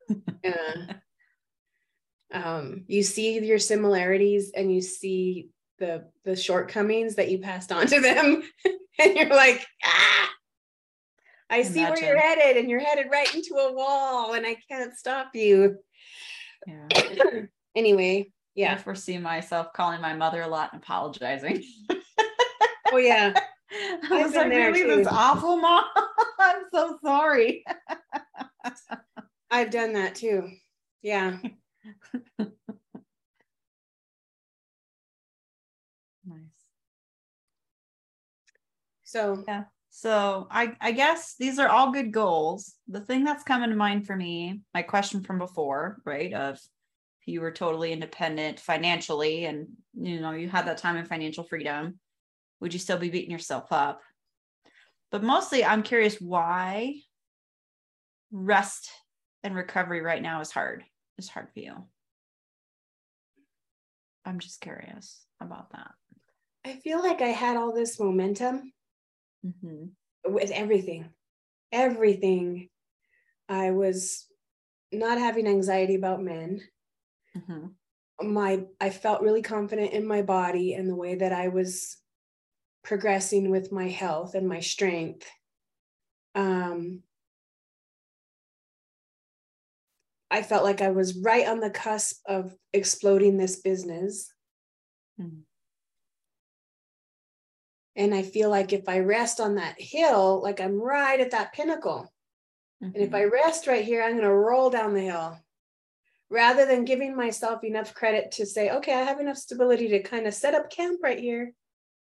uh, 0.44 0.94
um 2.32 2.84
you 2.88 3.02
see 3.02 3.38
your 3.38 3.58
similarities 3.58 4.50
and 4.56 4.74
you 4.74 4.80
see 4.80 5.50
the 5.78 6.08
the 6.24 6.34
shortcomings 6.34 7.16
that 7.16 7.30
you 7.30 7.38
passed 7.38 7.70
on 7.70 7.86
to 7.86 8.00
them 8.00 8.42
and 8.98 9.14
you're 9.14 9.28
like 9.28 9.66
ah 9.84 10.30
i 11.50 11.62
see 11.62 11.82
where 11.82 11.98
you're 12.02 12.18
headed 12.18 12.56
and 12.56 12.68
you're 12.70 12.80
headed 12.80 13.06
right 13.10 13.34
into 13.34 13.54
a 13.54 13.72
wall 13.72 14.34
and 14.34 14.46
i 14.46 14.56
can't 14.70 14.96
stop 14.96 15.30
you 15.34 15.76
yeah. 16.66 16.88
anyway 17.76 18.26
yeah. 18.56 18.72
I 18.72 18.76
foresee 18.78 19.18
myself 19.18 19.72
calling 19.74 20.00
my 20.00 20.14
mother 20.14 20.40
a 20.40 20.48
lot 20.48 20.72
and 20.72 20.82
apologizing. 20.82 21.62
oh 22.92 22.96
yeah 22.96 23.38
I 24.10 24.22
was 24.22 24.34
like, 24.34 24.48
really, 24.48 24.82
this 24.82 25.06
awful 25.06 25.58
mom. 25.58 25.84
I'm 26.40 26.62
so 26.72 26.98
sorry. 27.04 27.64
i've 29.50 29.70
done 29.70 29.92
that 29.92 30.14
too 30.14 30.50
yeah 31.02 31.36
Nice. 36.28 36.40
so 39.04 39.44
Yeah. 39.46 39.64
So 39.96 40.46
I 40.50 40.76
I 40.78 40.92
guess 40.92 41.36
these 41.38 41.58
are 41.58 41.70
all 41.70 41.90
good 41.90 42.12
goals. 42.12 42.74
The 42.86 43.00
thing 43.00 43.24
that's 43.24 43.42
coming 43.44 43.70
to 43.70 43.76
mind 43.76 44.06
for 44.06 44.14
me, 44.14 44.60
my 44.74 44.82
question 44.82 45.22
from 45.22 45.38
before, 45.38 46.02
right? 46.04 46.34
Of 46.34 46.56
if 46.56 47.28
you 47.28 47.40
were 47.40 47.50
totally 47.50 47.94
independent 47.94 48.60
financially 48.60 49.46
and 49.46 49.68
you 49.94 50.20
know 50.20 50.32
you 50.32 50.50
had 50.50 50.66
that 50.66 50.76
time 50.76 50.96
and 50.96 51.08
financial 51.08 51.44
freedom, 51.44 51.98
would 52.60 52.74
you 52.74 52.78
still 52.78 52.98
be 52.98 53.08
beating 53.08 53.30
yourself 53.30 53.72
up? 53.72 54.02
But 55.10 55.24
mostly 55.24 55.64
I'm 55.64 55.82
curious 55.82 56.20
why 56.20 56.96
rest 58.30 58.90
and 59.44 59.54
recovery 59.54 60.02
right 60.02 60.20
now 60.20 60.42
is 60.42 60.50
hard. 60.50 60.84
Is 61.16 61.30
hard 61.30 61.48
for 61.54 61.60
you. 61.60 61.74
I'm 64.26 64.40
just 64.40 64.60
curious 64.60 65.24
about 65.40 65.70
that. 65.70 65.92
I 66.66 66.74
feel 66.80 67.02
like 67.02 67.22
I 67.22 67.28
had 67.28 67.56
all 67.56 67.72
this 67.72 67.98
momentum 67.98 68.74
Mm-hmm. 69.44 70.32
with 70.32 70.50
everything. 70.50 71.10
Everything. 71.72 72.68
I 73.48 73.70
was 73.70 74.26
not 74.92 75.18
having 75.18 75.46
anxiety 75.46 75.94
about 75.94 76.22
men. 76.22 76.60
Mm-hmm. 77.36 78.32
My 78.32 78.64
I 78.80 78.90
felt 78.90 79.22
really 79.22 79.42
confident 79.42 79.92
in 79.92 80.06
my 80.06 80.22
body 80.22 80.74
and 80.74 80.88
the 80.88 80.96
way 80.96 81.16
that 81.16 81.32
I 81.32 81.48
was 81.48 81.96
progressing 82.82 83.50
with 83.50 83.72
my 83.72 83.88
health 83.88 84.34
and 84.34 84.48
my 84.48 84.60
strength. 84.60 85.28
Um 86.34 87.02
I 90.30 90.42
felt 90.42 90.64
like 90.64 90.82
I 90.82 90.90
was 90.90 91.16
right 91.18 91.46
on 91.46 91.60
the 91.60 91.70
cusp 91.70 92.20
of 92.26 92.56
exploding 92.72 93.36
this 93.36 93.60
business. 93.60 94.32
Mhm. 95.20 95.42
And 97.96 98.14
I 98.14 98.22
feel 98.22 98.50
like 98.50 98.72
if 98.72 98.88
I 98.88 98.98
rest 99.00 99.40
on 99.40 99.54
that 99.54 99.80
hill, 99.80 100.40
like 100.42 100.60
I'm 100.60 100.80
right 100.80 101.18
at 101.18 101.30
that 101.30 101.52
pinnacle. 101.54 102.12
And 102.82 102.96
if 102.96 103.14
I 103.14 103.24
rest 103.24 103.66
right 103.66 103.84
here, 103.84 104.02
I'm 104.02 104.12
going 104.12 104.22
to 104.24 104.32
roll 104.32 104.68
down 104.70 104.92
the 104.94 105.00
hill 105.00 105.38
rather 106.28 106.66
than 106.66 106.84
giving 106.84 107.16
myself 107.16 107.64
enough 107.64 107.94
credit 107.94 108.32
to 108.32 108.44
say, 108.46 108.70
okay, 108.70 108.92
I 108.92 109.02
have 109.02 109.18
enough 109.18 109.38
stability 109.38 109.88
to 109.88 110.02
kind 110.02 110.26
of 110.26 110.34
set 110.34 110.54
up 110.54 110.70
camp 110.70 111.00
right 111.02 111.18
here. 111.18 111.54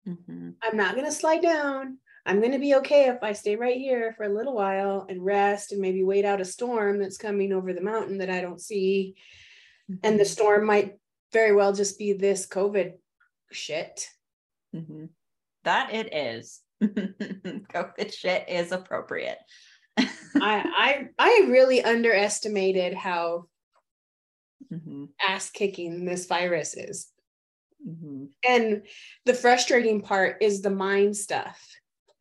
Mhm. 0.07 0.55
I'm 0.63 0.77
not 0.77 0.95
going 0.95 1.07
to 1.07 1.13
slide 1.13 1.43
down. 1.43 1.99
I'm 2.27 2.41
going 2.41 2.53
to 2.53 2.59
be 2.59 2.75
okay 2.77 3.09
if 3.09 3.23
I 3.23 3.33
stay 3.33 3.57
right 3.57 3.77
here 3.77 4.13
for 4.17 4.25
a 4.25 4.29
little 4.29 4.55
while 4.55 5.07
and 5.09 5.25
rest 5.25 5.73
and 5.73 5.81
maybe 5.81 6.03
wait 6.03 6.25
out 6.25 6.41
a 6.41 6.45
storm 6.45 6.99
that's 6.99 7.17
coming 7.19 7.53
over 7.53 7.73
the 7.73 7.81
mountain 7.81 8.19
that 8.19 8.31
I 8.31 8.41
don't 8.41 8.61
see. 8.61 9.15
And 10.03 10.19
the 10.19 10.25
Mhm. 10.25 10.27
storm 10.27 10.67
might 10.67 10.99
very 11.33 11.55
well 11.55 11.73
just 11.73 11.99
be 11.99 12.13
this 12.15 12.47
COVID 12.47 12.99
shit. 13.53 14.09
Mhm. 14.75 15.11
That 15.65 15.93
it 15.93 16.15
is. 16.15 16.61
COVID 16.83 18.13
shit 18.13 18.49
is 18.49 18.73
appropriate. 18.73 19.39
I, 19.99 20.07
I 20.37 21.09
I 21.19 21.47
really 21.49 21.83
underestimated 21.83 22.95
how 22.95 23.47
Mhm. 24.73 25.09
ass 25.27 25.51
kicking 25.51 26.05
this 26.05 26.27
virus 26.27 26.77
is. 26.77 27.11
Mhm. 27.87 28.29
And 28.47 28.83
the 29.25 29.35
frustrating 29.35 30.03
part 30.03 30.43
is 30.43 30.61
the 30.63 30.71
mind 30.71 31.17
stuff. 31.17 31.67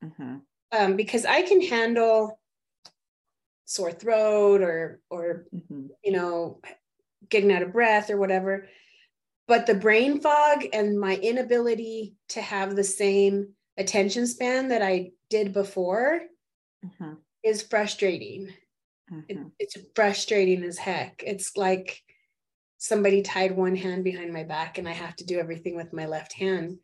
Mhm. 0.04 0.42
Um, 0.72 0.96
because 0.96 1.26
I 1.26 1.42
can 1.42 1.62
handle 1.62 2.40
sore 3.66 3.92
throat 3.92 4.62
or 4.62 5.02
or 5.10 5.46
Mhm. 5.54 5.90
you 6.04 6.12
know 6.14 6.62
getting 7.30 7.52
out 7.52 7.64
of 7.64 7.74
breath 7.74 8.10
or 8.10 8.18
whatever. 8.18 8.70
But 9.48 9.66
the 9.66 9.76
brain 9.76 10.20
fog 10.20 10.66
and 10.74 11.00
my 11.00 11.16
inability 11.16 12.16
to 12.30 12.42
have 12.42 12.76
the 12.76 12.84
same 12.84 13.56
attention 13.78 14.28
span 14.28 14.68
that 14.70 14.82
I 14.82 15.12
did 15.30 15.54
before 15.54 16.22
Mhm. 16.84 17.22
is 17.44 17.62
frustrating. 17.64 18.54
It, 19.30 19.38
Mhm. 19.38 19.54
it's 19.58 19.78
frustrating 19.96 20.64
as 20.64 20.78
heck. 20.78 21.24
It's 21.24 21.56
like 21.56 22.04
somebody 22.78 23.22
tied 23.22 23.56
one 23.56 23.76
hand 23.76 24.04
behind 24.04 24.34
my 24.34 24.44
back 24.44 24.78
and 24.78 24.88
I 24.88 24.92
have 24.92 25.16
to 25.18 25.26
do 25.26 25.40
everything 25.40 25.76
with 25.76 25.94
my 25.94 26.06
left 26.06 26.34
hand. 26.34 26.80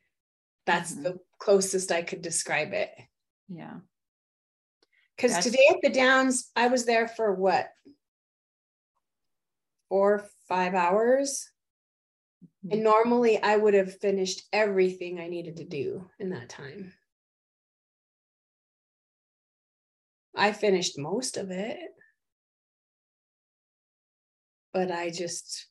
That's 0.66 0.94
Mhm. 0.94 1.04
the 1.04 1.20
closest 1.40 1.92
I 1.92 2.02
could 2.02 2.22
describe 2.22 2.74
it. 2.74 2.98
Yeah. 3.50 3.82
Because 5.16 5.44
today 5.44 5.68
at 5.70 5.82
the 5.82 5.90
Downs, 5.90 6.50
I 6.56 6.68
was 6.68 6.86
there 6.86 7.08
for 7.08 7.34
what? 7.36 7.72
Four, 9.90 10.30
five 10.48 10.74
hours. 10.74 11.53
And 12.72 12.82
Mhm. 12.82 12.84
normally 12.84 13.42
I 13.42 13.56
would 13.58 13.74
have 13.74 14.00
finished 14.00 14.44
everything 14.54 15.20
I 15.20 15.28
needed 15.28 15.58
to 15.58 15.66
do 15.66 16.10
in 16.20 16.30
that 16.30 16.50
time. 16.50 16.94
I 20.36 20.52
finished 20.52 20.98
most 20.98 21.38
of 21.38 21.52
it. 21.52 21.80
But 24.74 24.92
I 24.92 25.12
just 25.12 25.68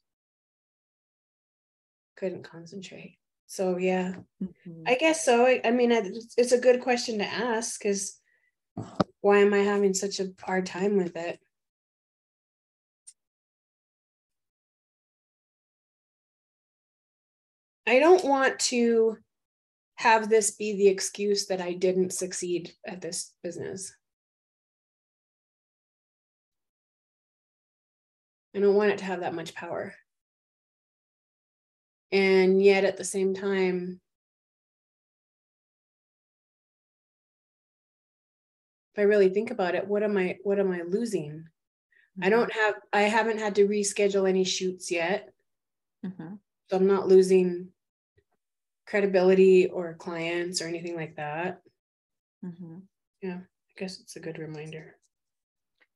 couldn't 2.17 2.45
concentrate. 2.45 3.19
So, 3.47 3.77
yeah, 3.77 4.15
Mhm. 4.41 4.85
I 4.87 4.95
guess 4.95 5.25
so. 5.25 5.45
I, 5.45 5.61
I 5.65 5.71
mean, 5.73 5.91
it's, 5.93 6.35
it's 6.37 6.53
a 6.53 6.61
good 6.61 6.81
question 6.81 7.19
to 7.19 7.27
ask 7.27 7.81
because 7.81 8.21
why 9.21 9.39
am 9.39 9.55
I 9.55 9.59
having 9.59 9.95
such 9.95 10.21
a 10.21 10.33
hard 10.41 10.67
time 10.67 10.97
with 10.97 11.17
it? 11.17 11.41
I 17.93 17.99
don't 17.99 18.25
want 18.25 18.59
to 18.71 19.19
have 19.97 20.31
this 20.31 20.53
be 20.53 20.73
the 20.79 20.89
excuse 20.89 21.49
that 21.49 21.61
I 21.61 21.75
didn't 21.75 22.15
succeed 22.15 22.73
at 22.87 23.03
this 23.03 23.35
business. 23.43 23.95
I 28.57 28.61
don't 28.61 28.77
want 28.77 28.93
it 28.93 28.99
to 29.01 29.05
have 29.05 29.21
that 29.21 29.35
much 29.35 29.55
power. 29.55 29.95
And 32.11 32.63
yet 32.65 32.85
at 32.85 32.97
the 32.97 33.05
same 33.05 33.35
time, 33.35 34.01
if 38.95 39.01
I 39.01 39.03
really 39.03 39.29
think 39.29 39.51
about 39.51 39.75
it, 39.75 39.87
what 39.87 40.03
am 40.03 40.17
I 40.17 40.39
what 40.45 40.59
am 40.59 40.73
I 40.73 40.81
losing? 40.81 41.45
I 42.23 42.31
don't 42.31 42.53
have 42.55 42.77
I 42.91 43.03
haven't 43.03 43.39
had 43.41 43.57
to 43.57 43.69
reschedule 43.69 44.27
any 44.27 44.45
shoots 44.45 44.91
yet. 44.91 45.35
Mhm. 46.03 46.39
So 46.71 46.77
I'm 46.79 46.87
not 46.87 47.07
losing 47.07 47.69
credibility 48.93 49.69
or 49.69 49.95
clients 49.95 50.61
or 50.61 50.69
anything 50.69 50.95
like 50.95 51.17
that. 51.17 51.63
Mhm. 52.45 52.83
Yeah, 53.23 53.41
I 53.41 53.73
guess 53.79 53.99
it's 53.99 54.17
a 54.17 54.21
good 54.21 54.39
reminder. 54.39 54.99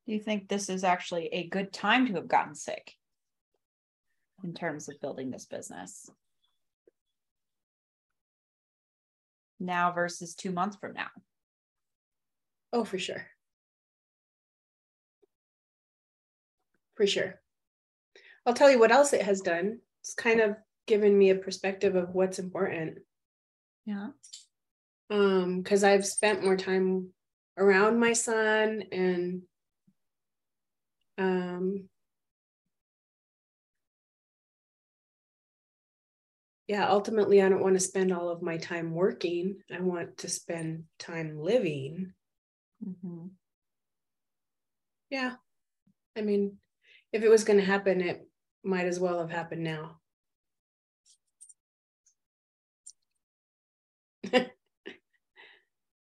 Do 0.06 0.12
you 0.14 0.18
think 0.18 0.48
this 0.48 0.70
is 0.70 0.82
actually 0.82 1.26
a 1.26 1.46
good 1.46 1.74
time 1.74 2.06
to 2.06 2.14
have 2.14 2.26
gotten 2.26 2.54
sick 2.54 2.96
in 4.42 4.54
terms 4.54 4.88
of 4.88 4.98
building 4.98 5.30
this 5.30 5.44
business? 5.44 6.08
Now 9.60 9.92
versus 9.92 10.34
two 10.34 10.50
months 10.50 10.78
from 10.78 10.94
now. 10.94 11.10
Oh, 12.72 12.84
for 12.84 12.98
sure. 12.98 13.26
For 16.94 17.06
sure. 17.06 17.42
I'll 18.46 18.54
tell 18.54 18.70
you 18.70 18.78
what 18.78 18.90
else 18.90 19.12
it 19.12 19.20
has 19.20 19.42
done. 19.42 19.80
It's 20.00 20.14
kind 20.14 20.40
of 20.40 20.56
given 20.86 21.16
me 21.16 21.30
a 21.30 21.34
perspective 21.36 21.94
of 21.94 22.14
what's 22.14 22.38
important. 22.38 22.98
Yeah. 23.84 24.08
Um, 25.10 25.62
because 25.62 25.84
I've 25.84 26.06
spent 26.06 26.44
more 26.44 26.56
time 26.56 27.10
around 27.56 27.98
my 27.98 28.12
son 28.12 28.84
and 28.92 29.42
um 31.18 31.88
yeah, 36.66 36.88
ultimately 36.88 37.40
I 37.40 37.48
don't 37.48 37.62
want 37.62 37.74
to 37.74 37.80
spend 37.80 38.12
all 38.12 38.28
of 38.28 38.42
my 38.42 38.56
time 38.56 38.92
working. 38.92 39.58
I 39.72 39.80
want 39.80 40.18
to 40.18 40.28
spend 40.28 40.84
time 40.98 41.38
living. 41.38 42.12
Mhm. 42.84 43.30
Yeah. 45.10 45.36
I 46.16 46.22
mean, 46.22 46.58
if 47.12 47.22
it 47.22 47.28
was 47.28 47.44
going 47.44 47.58
to 47.60 47.64
happen, 47.64 48.00
it 48.00 48.28
might 48.64 48.86
as 48.86 48.98
well 48.98 49.20
have 49.20 49.30
happened 49.30 49.62
now. 49.62 50.00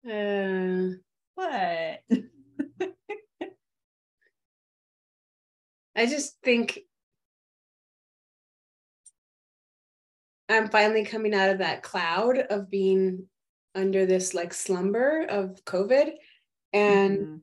Uh, 0.07 0.97
What? 1.35 2.01
I 5.97 6.07
just 6.07 6.37
think 6.43 6.81
I'm 10.49 10.69
finally 10.69 11.05
coming 11.05 11.35
out 11.35 11.51
of 11.51 11.59
that 11.59 11.83
cloud 11.83 12.39
of 12.39 12.71
being 12.71 13.29
under 13.75 14.07
this 14.07 14.35
like 14.35 14.53
slumber 14.53 15.25
of 15.29 15.65
COVID. 15.65 16.13
And 16.73 17.19
Mhm. 17.19 17.41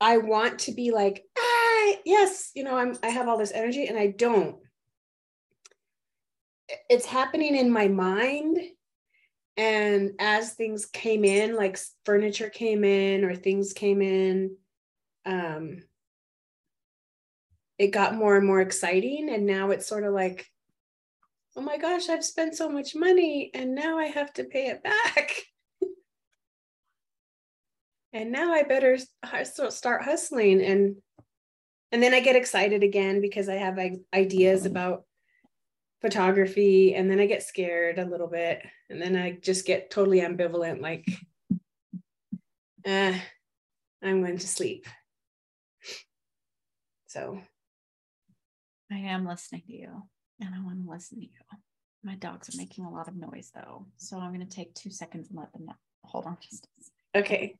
I 0.00 0.18
want 0.18 0.58
to 0.60 0.72
be 0.72 0.90
like, 0.90 1.24
ah, 1.38 1.92
yes, 2.04 2.50
you 2.54 2.64
know, 2.64 2.76
I'm 2.76 2.98
I 3.02 3.08
have 3.08 3.28
all 3.28 3.38
this 3.38 3.52
energy 3.52 3.86
and 3.86 3.98
I 3.98 4.08
don't. 4.08 4.60
It's 6.88 7.06
happening 7.06 7.54
in 7.54 7.70
my 7.70 7.88
mind. 7.88 8.58
And 9.56 10.12
as 10.18 10.54
things 10.54 10.86
came 10.86 11.24
in, 11.24 11.56
like 11.56 11.78
furniture 12.04 12.50
came 12.50 12.84
in 12.84 13.24
or 13.24 13.36
things 13.36 13.72
came 13.72 14.02
in, 14.02 14.56
um, 15.24 15.82
it 17.78 17.88
got 17.88 18.14
more 18.14 18.36
and 18.36 18.46
more 18.46 18.60
exciting. 18.60 19.28
And 19.30 19.46
now 19.46 19.70
it's 19.70 19.86
sort 19.86 20.04
of 20.04 20.12
like, 20.12 20.46
oh 21.56 21.60
my 21.60 21.78
gosh, 21.78 22.08
I've 22.08 22.24
spent 22.24 22.56
so 22.56 22.68
much 22.68 22.96
money 22.96 23.50
and 23.54 23.74
now 23.74 23.98
I 23.98 24.06
have 24.06 24.32
to 24.34 24.44
pay 24.44 24.66
it 24.66 24.82
back. 24.82 25.42
and 28.12 28.32
now 28.32 28.52
I 28.52 28.64
better 28.64 28.98
start 29.70 30.02
hustling 30.02 30.62
and 30.62 30.96
and 31.92 32.02
then 32.02 32.12
I 32.12 32.18
get 32.18 32.34
excited 32.34 32.82
again 32.82 33.20
because 33.20 33.48
I 33.48 33.54
have 33.54 33.78
ideas 34.12 34.66
about 34.66 35.04
photography 36.04 36.94
and 36.94 37.10
then 37.10 37.18
I 37.18 37.24
get 37.24 37.42
scared 37.42 37.98
a 37.98 38.04
little 38.04 38.26
bit 38.26 38.60
and 38.90 39.00
then 39.00 39.16
I 39.16 39.38
just 39.40 39.64
get 39.64 39.90
totally 39.90 40.20
ambivalent 40.20 40.82
like 40.82 41.08
eh, 42.84 43.18
I'm 44.02 44.20
going 44.22 44.36
to 44.36 44.46
sleep. 44.46 44.86
So 47.06 47.40
I 48.92 48.96
am 48.96 49.26
listening 49.26 49.62
to 49.66 49.72
you 49.72 50.02
and 50.40 50.54
I 50.54 50.60
want 50.60 50.84
to 50.84 50.90
listen 50.90 51.20
to 51.20 51.24
you. 51.24 51.30
My 52.02 52.16
dogs 52.16 52.54
are 52.54 52.58
making 52.58 52.84
a 52.84 52.92
lot 52.92 53.08
of 53.08 53.16
noise 53.16 53.50
though. 53.54 53.86
So 53.96 54.18
I'm 54.18 54.34
going 54.34 54.46
to 54.46 54.56
take 54.56 54.74
two 54.74 54.90
seconds 54.90 55.30
and 55.30 55.38
let 55.38 55.54
them 55.54 55.64
know. 55.64 55.72
Hold 56.04 56.26
on 56.26 56.36
just 56.42 56.68
Okay. 57.14 57.56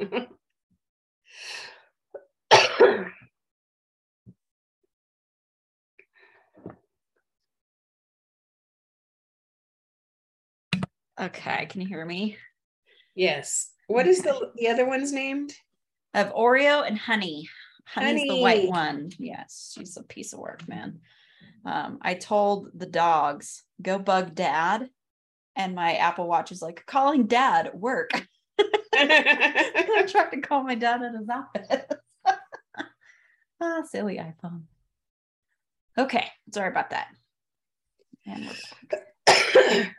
okay, 11.20 11.66
can 11.66 11.80
you 11.80 11.86
hear 11.86 12.04
me? 12.04 12.36
Yes. 13.14 13.70
What 13.88 14.06
is 14.06 14.22
the 14.22 14.52
the 14.56 14.68
other 14.68 14.86
one's 14.86 15.12
named? 15.12 15.52
Of 16.14 16.32
Oreo 16.32 16.86
and 16.86 16.98
Honey. 16.98 17.48
Honey's 17.86 18.20
Honey. 18.20 18.28
the 18.28 18.36
white 18.36 18.68
one. 18.68 19.10
Yes, 19.18 19.72
she's 19.76 19.96
a 19.96 20.02
piece 20.02 20.32
of 20.32 20.38
work, 20.38 20.66
man. 20.68 21.00
Um, 21.64 21.98
I 22.00 22.14
told 22.14 22.68
the 22.74 22.86
dogs, 22.86 23.64
go 23.82 23.98
bug 23.98 24.34
dad. 24.34 24.88
And 25.56 25.74
my 25.74 25.94
Apple 25.94 26.28
Watch 26.28 26.52
is 26.52 26.62
like, 26.62 26.86
calling 26.86 27.26
dad 27.26 27.72
work. 27.74 28.26
I 29.98 30.06
tried 30.08 30.30
to 30.30 30.40
call 30.40 30.62
my 30.62 30.74
dad 30.74 31.02
at 31.02 31.14
his 31.14 31.28
office. 31.28 31.68
ah, 33.60 33.82
silly 33.88 34.18
iPhone. 34.18 34.62
Okay, 35.98 36.26
sorry 36.52 36.70
about 36.70 36.90
that. 36.90 37.08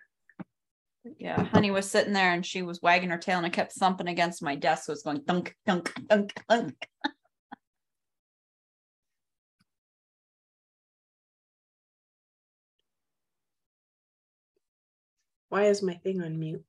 Yeah, 1.18 1.44
Honey 1.46 1.72
was 1.72 1.90
sitting 1.90 2.14
there 2.14 2.32
and 2.32 2.46
she 2.46 2.62
was 2.62 2.82
wagging 2.82 3.10
her 3.10 3.18
tail 3.18 3.38
and 3.38 3.46
I 3.46 3.50
kept 3.50 3.74
thumping 3.74 4.08
against 4.08 4.44
my 4.44 4.56
desk. 4.56 4.86
So 4.86 4.92
it 4.92 4.94
was 4.94 5.04
going 5.04 5.22
dunk, 5.26 5.56
dunk, 5.66 5.92
dunk, 6.08 6.34
dunk. 6.48 6.76
Why 15.50 15.66
is 15.66 15.82
my 15.82 15.96
thing 15.96 16.22
on 16.22 16.40
mute? 16.40 16.64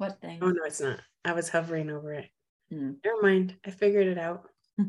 What 0.00 0.18
thing? 0.22 0.38
Oh 0.40 0.50
no, 0.50 0.62
it's 0.64 0.80
not. 0.80 0.98
I 1.26 1.34
was 1.34 1.50
hovering 1.50 1.90
over 1.90 2.14
it. 2.14 2.30
Hmm. 2.72 2.92
Never 3.04 3.20
mind. 3.20 3.56
I 3.66 3.70
figured 3.70 4.06
it 4.06 4.16
out. 4.16 4.48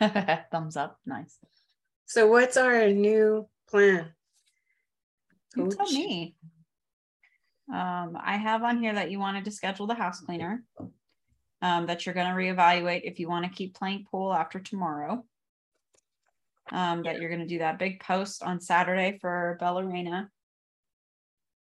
Thumbs 0.50 0.76
up. 0.76 0.98
Nice. 1.06 1.38
So 2.06 2.26
what's 2.26 2.56
our 2.56 2.88
new 2.88 3.48
plan? 3.70 4.12
You 5.54 5.68
tell 5.68 5.86
me. 5.86 6.34
Um, 7.72 8.18
I 8.20 8.38
have 8.38 8.64
on 8.64 8.80
here 8.82 8.94
that 8.94 9.12
you 9.12 9.20
wanted 9.20 9.44
to 9.44 9.52
schedule 9.52 9.86
the 9.86 9.94
house 9.94 10.18
cleaner. 10.18 10.64
Um, 11.62 11.86
that 11.86 12.04
you're 12.04 12.14
going 12.16 12.26
to 12.26 12.32
reevaluate 12.32 13.02
if 13.04 13.20
you 13.20 13.28
want 13.28 13.44
to 13.44 13.52
keep 13.52 13.76
playing 13.76 14.04
pool 14.10 14.34
after 14.34 14.58
tomorrow 14.58 15.24
um, 16.72 17.02
that 17.04 17.20
you're 17.20 17.30
going 17.30 17.40
to 17.40 17.46
do 17.46 17.58
that 17.58 17.78
big 17.78 18.00
post 18.00 18.42
on 18.42 18.60
Saturday 18.60 19.18
for 19.20 19.56
Bella 19.60 19.84
Reina. 19.84 20.30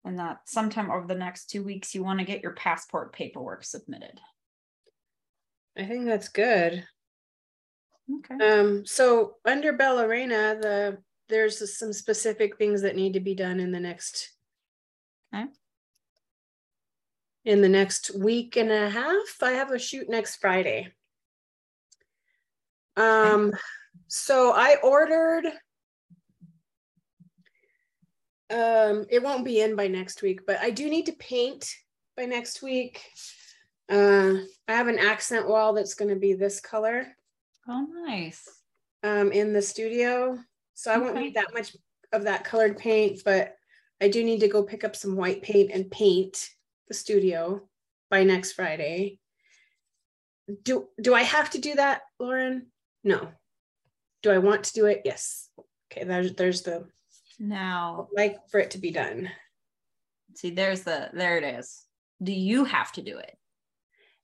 And 0.04 0.18
that 0.18 0.40
sometime 0.46 0.90
over 0.90 1.06
the 1.06 1.14
next 1.14 1.46
two 1.46 1.62
weeks, 1.62 1.94
you 1.94 2.04
want 2.04 2.18
to 2.18 2.26
get 2.26 2.42
your 2.42 2.52
passport 2.52 3.12
paperwork 3.12 3.64
submitted. 3.64 4.20
I 5.78 5.86
think 5.86 6.04
that's 6.06 6.28
good. 6.28 6.84
Okay. 8.18 8.46
Um, 8.46 8.84
so 8.84 9.36
under 9.46 9.72
Bella 9.72 10.06
Reina, 10.06 10.56
the 10.60 10.98
there's 11.30 11.78
some 11.78 11.92
specific 11.94 12.58
things 12.58 12.82
that 12.82 12.96
need 12.96 13.14
to 13.14 13.20
be 13.20 13.34
done 13.34 13.58
in 13.58 13.72
the 13.72 13.80
next 13.80 14.30
okay. 15.34 15.46
in 17.46 17.62
the 17.62 17.68
next 17.68 18.14
week 18.14 18.56
and 18.56 18.70
a 18.70 18.90
half. 18.90 19.42
I 19.42 19.52
have 19.52 19.70
a 19.70 19.78
shoot 19.78 20.10
next 20.10 20.36
Friday. 20.36 20.92
Um, 22.98 23.48
okay 23.48 23.58
so 24.08 24.52
I 24.54 24.76
ordered 24.82 25.46
um 28.50 29.06
it 29.10 29.22
won't 29.22 29.44
be 29.44 29.60
in 29.60 29.74
by 29.74 29.88
next 29.88 30.22
week, 30.22 30.40
but 30.46 30.58
I 30.60 30.70
do 30.70 30.88
need 30.88 31.06
to 31.06 31.12
paint 31.12 31.68
by 32.16 32.24
next 32.24 32.62
week. 32.62 33.02
Uh 33.88 34.34
I 34.68 34.72
have 34.72 34.88
an 34.88 34.98
accent 34.98 35.48
wall 35.48 35.72
that's 35.72 35.94
going 35.94 36.10
to 36.10 36.20
be 36.20 36.34
this 36.34 36.60
color. 36.60 37.06
Oh 37.68 37.86
nice. 38.06 38.48
Um 39.02 39.32
in 39.32 39.52
the 39.52 39.62
studio. 39.62 40.38
So 40.74 40.90
I 40.90 40.96
okay. 40.96 41.04
won't 41.04 41.16
need 41.16 41.34
that 41.34 41.54
much 41.54 41.76
of 42.12 42.24
that 42.24 42.44
colored 42.44 42.78
paint, 42.78 43.20
but 43.24 43.56
I 44.00 44.08
do 44.08 44.24
need 44.24 44.40
to 44.40 44.48
go 44.48 44.62
pick 44.62 44.84
up 44.84 44.96
some 44.96 45.16
white 45.16 45.42
paint 45.42 45.70
and 45.72 45.90
paint 45.90 46.48
the 46.88 46.94
studio 46.94 47.62
by 48.10 48.24
next 48.24 48.52
Friday. 48.52 49.18
Do 50.62 50.88
do 51.00 51.14
I 51.14 51.22
have 51.22 51.50
to 51.50 51.58
do 51.58 51.74
that, 51.76 52.02
Lauren? 52.18 52.66
No. 53.02 53.28
Do 54.24 54.30
I 54.30 54.38
want 54.38 54.64
to 54.64 54.72
do 54.72 54.86
it? 54.86 55.02
Yes. 55.04 55.50
Okay, 55.92 56.04
there's 56.04 56.32
there's 56.32 56.62
the 56.62 56.86
now 57.38 58.08
like 58.16 58.38
for 58.50 58.58
it 58.58 58.70
to 58.70 58.78
be 58.78 58.90
done. 58.90 59.30
See, 60.34 60.48
there's 60.48 60.80
the 60.80 61.10
there 61.12 61.36
it 61.36 61.44
is. 61.44 61.84
Do 62.22 62.32
you 62.32 62.64
have 62.64 62.90
to 62.92 63.02
do 63.02 63.18
it? 63.18 63.36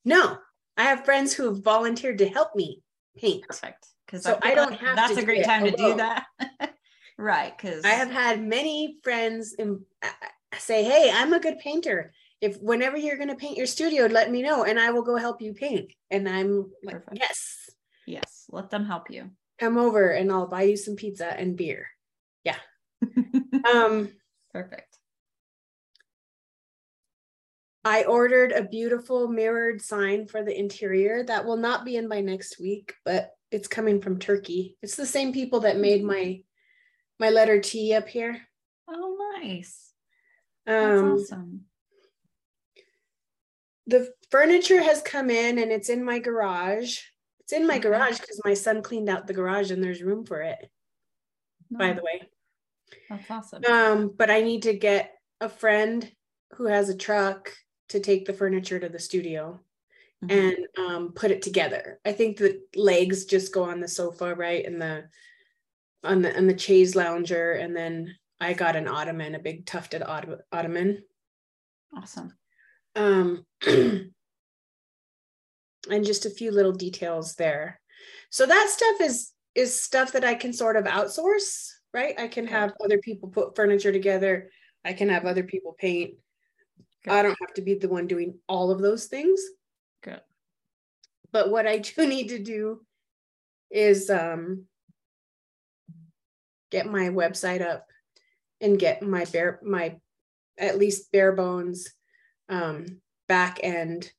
No. 0.07 0.39
I 0.79 0.85
have 0.85 1.05
friends 1.05 1.35
who 1.35 1.45
have 1.45 1.63
volunteered 1.63 2.17
to 2.19 2.29
help 2.31 2.57
me 2.57 2.81
paint. 3.19 3.43
Perfect. 3.47 3.89
Because 4.07 4.23
so 4.23 4.39
I, 4.41 4.53
I 4.53 4.55
don't 4.55 4.73
have 4.73 4.97
that's 4.97 5.19
a 5.19 5.25
great 5.25 5.45
time 5.45 5.65
to 5.65 5.71
do 5.71 5.95
that. 5.97 6.25
right. 7.19 7.55
Because 7.55 7.85
I 7.85 7.91
have 7.91 8.11
had 8.11 8.43
many 8.43 8.97
friends 9.05 9.53
in, 9.53 9.85
uh, 10.03 10.09
say, 10.57 10.83
Hey, 10.83 11.13
I'm 11.15 11.35
a 11.35 11.41
good 11.41 11.59
painter. 11.59 12.15
If 12.41 12.57
whenever 12.57 12.97
you're 12.97 13.19
going 13.19 13.29
to 13.29 13.35
paint 13.35 13.59
your 13.59 13.67
studio, 13.67 14.07
let 14.07 14.31
me 14.31 14.41
know 14.41 14.65
and 14.65 14.81
I 14.81 14.93
will 14.93 15.03
go 15.03 15.17
help 15.17 15.43
you 15.43 15.53
paint. 15.53 15.93
And 16.11 16.27
I'm 16.27 16.71
like, 16.83 16.95
Perfect. 16.95 17.19
Yes. 17.21 17.71
Yes. 18.07 18.47
Let 18.51 18.71
them 18.71 18.87
help 18.87 19.11
you 19.11 19.31
come 19.61 19.77
over 19.77 20.11
and 20.11 20.33
I'll 20.33 20.49
buy 20.49 20.63
you 20.63 20.77
some 20.77 20.97
pizza 20.97 21.27
and 21.27 21.57
beer. 21.57 21.87
Yeah. 22.43 22.57
um 23.73 24.11
perfect. 24.53 24.97
I 27.85 28.05
ordered 28.05 28.53
a 28.53 28.65
beautiful 28.65 29.29
mirrored 29.29 29.81
sign 29.81 30.27
for 30.27 30.43
the 30.43 30.59
interior 30.59 31.23
that 31.25 31.47
will 31.47 31.57
not 31.57 31.85
be 31.85 31.97
in 31.97 32.09
by 32.09 32.21
next 32.21 32.61
week, 32.61 32.95
but 33.05 33.31
it's 33.51 33.69
coming 33.69 34.01
from 34.01 34.19
Turkey. 34.19 34.77
It's 34.83 34.97
the 34.97 35.07
same 35.07 35.33
people 35.33 35.61
that 35.61 35.79
made 35.79 36.05
my 36.05 36.41
my 37.19 37.31
letter 37.31 37.61
T 37.61 37.95
up 37.95 38.09
here. 38.09 38.41
Oh, 38.89 39.39
nice. 39.41 39.93
That's 40.67 41.01
um, 41.01 41.13
awesome. 41.13 41.61
The 43.87 44.13
furniture 44.31 44.83
has 44.83 45.03
come 45.03 45.31
in 45.31 45.59
and 45.59 45.73
it's 45.73 45.89
in 45.89 46.05
my 46.05 46.19
garage. 46.19 47.01
It's 47.51 47.61
in 47.61 47.67
my 47.67 47.81
garage 47.81 48.21
because 48.21 48.41
my 48.45 48.55
son 48.55 48.81
cleaned 48.81 49.09
out 49.09 49.27
the 49.27 49.33
garage 49.33 49.73
and 49.73 49.83
there's 49.83 50.05
room 50.05 50.25
for 50.25 50.41
it. 50.41 50.71
By 51.69 51.95
the 51.95 52.03
way. 52.03 52.23
That's 53.09 53.29
awesome. 53.29 53.65
Um, 53.65 54.15
but 54.17 54.31
I 54.31 54.41
need 54.41 54.63
to 54.63 54.73
get 54.73 55.15
a 55.41 55.49
friend 55.49 56.09
who 56.53 56.67
has 56.67 56.89
a 56.89 56.97
truck 56.97 57.53
to 57.89 57.99
take 57.99 58.25
the 58.25 58.33
furniture 58.33 58.79
to 58.79 58.89
the 58.89 59.01
studio 59.01 59.59
mm-hmm. 60.25 60.31
and 60.31 60.57
um, 60.79 61.13
put 61.13 61.33
it 61.33 61.43
together. 61.43 61.99
I 62.05 62.13
think 62.13 62.37
the 62.37 62.61
legs 62.77 63.25
just 63.25 63.53
go 63.53 63.65
on 63.65 63.81
the 63.81 63.89
sofa, 63.89 64.33
right? 64.33 64.65
And 64.65 64.81
the 64.81 65.09
on 66.05 66.23
the 66.23 66.37
on 66.37 66.47
the 66.47 66.57
chaise 66.57 66.95
lounger, 66.95 67.55
and 67.55 67.75
then 67.75 68.15
I 68.41 68.53
got 68.53 68.77
an 68.77 68.87
ottoman, 68.87 69.35
a 69.35 69.41
big 69.41 69.67
tufted 69.67 70.05
ottoman. 70.05 71.03
Awesome. 71.97 72.33
Um 72.95 73.45
and 75.89 76.05
just 76.05 76.27
a 76.27 76.31
few 76.31 76.51
little 76.51 76.73
details 76.73 77.35
there. 77.37 77.81
So 78.31 78.47
that 78.47 78.69
stuff 78.69 79.01
is 79.01 79.33
is 79.55 79.79
stuff 79.79 80.13
that 80.13 80.25
I 80.25 80.35
can 80.35 80.53
sort 80.53 80.77
of 80.77 80.85
outsource, 80.85 81.71
right? 81.93 82.15
I 82.19 82.29
can 82.29 82.47
have 82.47 82.73
other 82.83 82.99
people 82.99 83.29
put 83.29 83.57
furniture 83.57 83.93
together. 83.93 84.51
I 84.85 84.93
can 84.93 85.09
have 85.09 85.25
other 85.25 85.43
people 85.43 85.75
paint. 85.79 86.15
Good. 87.05 87.13
I 87.13 87.23
don't 87.23 87.39
have 87.41 87.55
to 87.55 87.63
be 87.63 87.75
the 87.75 87.89
one 87.89 88.07
doing 88.07 88.39
all 88.49 88.71
of 88.71 88.81
those 88.81 89.07
things. 89.07 89.41
Good. 90.03 90.21
But 91.33 91.51
what 91.51 91.67
I 91.67 91.79
do 91.97 92.07
need 92.07 92.29
to 92.29 92.39
do 92.39 92.81
is 93.71 94.11
um, 94.11 94.67
get 96.71 96.87
my 96.87 97.09
website 97.09 97.61
up 97.61 97.87
and 98.61 98.79
get 98.79 99.03
my 99.03 99.25
bare 99.27 99.59
my 99.63 99.97
at 100.59 100.79
least 100.79 101.11
bare 101.13 101.33
bones 101.33 101.89
um, 102.49 103.01
back 103.27 103.61
end 103.63 104.13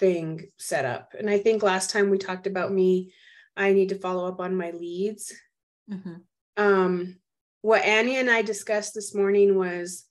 thing 0.00 0.48
set 0.58 0.84
up. 0.84 1.14
And 1.16 1.30
I 1.30 1.38
think 1.38 1.62
last 1.62 1.90
time 1.90 2.10
we 2.10 2.18
talked 2.18 2.48
about 2.48 2.72
me, 2.72 3.12
I 3.56 3.72
need 3.72 3.90
to 3.90 3.98
follow 3.98 4.26
up 4.26 4.40
on 4.40 4.56
my 4.56 4.70
leads. 4.72 5.32
Mm-hmm. 5.88 6.14
Um, 6.56 7.16
what 7.60 7.84
Annie 7.84 8.16
and 8.16 8.30
I 8.30 8.42
discussed 8.42 8.94
this 8.94 9.14
morning 9.14 9.56
was 9.56 10.06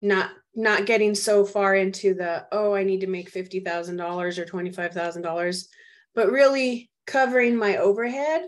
not 0.00 0.30
not 0.54 0.86
getting 0.86 1.14
so 1.14 1.44
far 1.44 1.74
into 1.74 2.14
the 2.14 2.46
oh 2.52 2.74
I 2.74 2.84
need 2.84 3.00
to 3.00 3.06
make 3.08 3.28
fifty 3.28 3.60
thousand 3.60 3.96
dollars 3.96 4.38
or 4.38 4.44
twenty 4.44 4.70
five 4.70 4.92
thousand 4.92 5.22
dollars, 5.22 5.68
but 6.14 6.30
really 6.30 6.90
covering 7.06 7.56
my 7.56 7.78
overhead. 7.78 8.42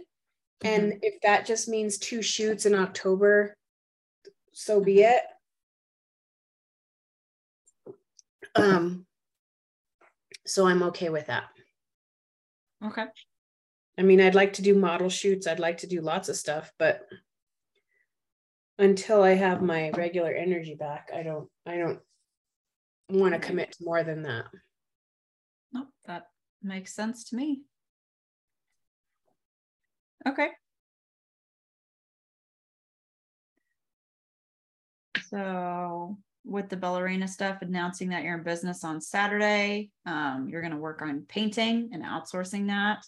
Mm-hmm. 0.62 0.66
And 0.66 0.95
if 1.03 1.20
that 1.22 1.47
just 1.47 1.68
means 1.68 1.99
two 1.99 2.22
shoots 2.22 2.66
in 2.66 2.74
October, 2.74 3.57
so 4.53 4.80
be 4.80 4.99
mm-hmm. 4.99 5.12
it. 5.12 5.22
Um, 8.55 9.07
so 10.47 10.66
I'm 10.66 10.82
okay 10.84 11.09
with 11.09 11.26
that. 11.26 11.44
Okay. 12.84 13.05
I 13.99 14.03
mean, 14.03 14.20
I'd 14.20 14.34
like 14.34 14.55
to 14.55 14.62
do 14.62 14.74
model 14.74 15.09
shoots. 15.09 15.47
I'd 15.47 15.59
like 15.59 15.78
to 15.78 15.86
do 15.86 16.01
lots 16.01 16.28
of 16.28 16.36
stuff, 16.36 16.72
but 16.78 17.07
until 18.78 19.22
I 19.22 19.34
have 19.34 19.62
my 19.62 19.90
regular 19.90 20.32
energy 20.32 20.74
back, 20.74 21.11
I 21.14 21.22
don't 21.22 21.49
I 21.66 21.78
don't 21.78 22.01
want 23.09 23.34
to 23.34 23.40
commit 23.40 23.72
to 23.72 23.84
more 23.84 24.03
than 24.03 24.22
that. 24.22 24.47
Nope, 25.72 25.88
that 26.07 26.24
makes 26.62 26.94
sense 26.94 27.24
to 27.30 27.36
me. 27.36 27.62
Okay. 30.26 30.51
So 35.30 36.18
with 36.47 36.68
the 36.68 36.76
Bella 36.76 37.03
Reina 37.03 37.26
stuff, 37.26 37.59
announcing 37.61 38.11
that 38.11 38.22
you're 38.22 38.38
in 38.38 38.44
business 38.44 38.84
on 38.84 39.01
Saturday, 39.01 39.90
um, 40.07 40.49
you're 40.49 40.62
going 40.62 40.72
to 40.72 40.78
work 40.78 41.03
on 41.03 41.26
painting 41.28 41.90
and 41.92 42.05
outsourcing 42.05 42.68
that 42.68 43.05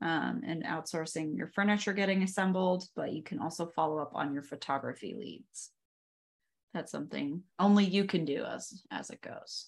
um, 0.00 0.40
and 0.46 0.64
outsourcing 0.64 1.36
your 1.36 1.48
furniture 1.48 1.92
getting 1.92 2.22
assembled, 2.22 2.84
but 2.96 3.12
you 3.12 3.22
can 3.22 3.38
also 3.38 3.66
follow 3.66 3.98
up 3.98 4.12
on 4.14 4.32
your 4.32 4.42
photography 4.42 5.14
leads. 5.18 5.70
That's 6.72 6.90
something 6.90 7.42
only 7.58 7.84
you 7.84 8.04
can 8.04 8.24
do 8.24 8.44
as 8.44 8.82
as 8.90 9.10
it 9.10 9.20
goes. 9.20 9.66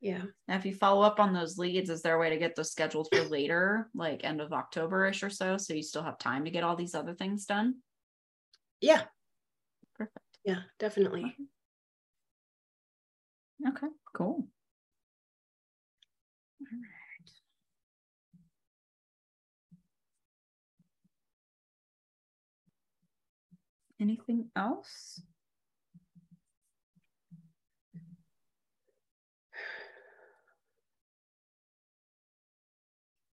Yeah. 0.00 0.22
Now, 0.48 0.56
if 0.56 0.64
you 0.64 0.74
follow 0.74 1.02
up 1.02 1.20
on 1.20 1.34
those 1.34 1.58
leads, 1.58 1.90
is 1.90 2.00
there 2.00 2.16
a 2.16 2.18
way 2.18 2.30
to 2.30 2.38
get 2.38 2.56
those 2.56 2.72
scheduled 2.72 3.08
for 3.12 3.22
later, 3.24 3.90
like 3.94 4.24
end 4.24 4.40
of 4.40 4.52
October-ish 4.52 5.22
or 5.22 5.28
so, 5.28 5.58
so 5.58 5.74
you 5.74 5.82
still 5.82 6.02
have 6.02 6.18
time 6.18 6.46
to 6.46 6.50
get 6.50 6.64
all 6.64 6.74
these 6.74 6.94
other 6.94 7.14
things 7.14 7.44
done? 7.44 7.76
Yeah. 8.80 9.02
Perfect. 9.94 10.24
Yeah, 10.42 10.60
definitely. 10.78 11.36
Okay, 13.68 13.88
cool. 14.14 14.48
All 16.60 16.66
right. 16.70 17.30
Anything 24.00 24.50
else? 24.56 25.20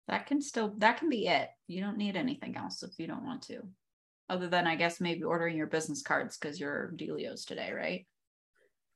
That 0.08 0.26
can 0.26 0.40
still 0.40 0.74
that 0.78 0.98
can 0.98 1.08
be 1.08 1.26
it. 1.26 1.48
You 1.66 1.80
don't 1.80 1.98
need 1.98 2.16
anything 2.16 2.56
else 2.56 2.82
if 2.82 2.98
you 2.98 3.06
don't 3.06 3.24
want 3.24 3.42
to. 3.42 3.62
Other 4.28 4.48
than 4.48 4.66
I 4.66 4.76
guess 4.76 5.00
maybe 5.00 5.22
ordering 5.22 5.56
your 5.56 5.66
business 5.66 6.02
cards 6.02 6.36
because 6.36 6.58
you're 6.58 6.92
Delios 6.96 7.44
today, 7.44 7.72
right? 7.72 8.06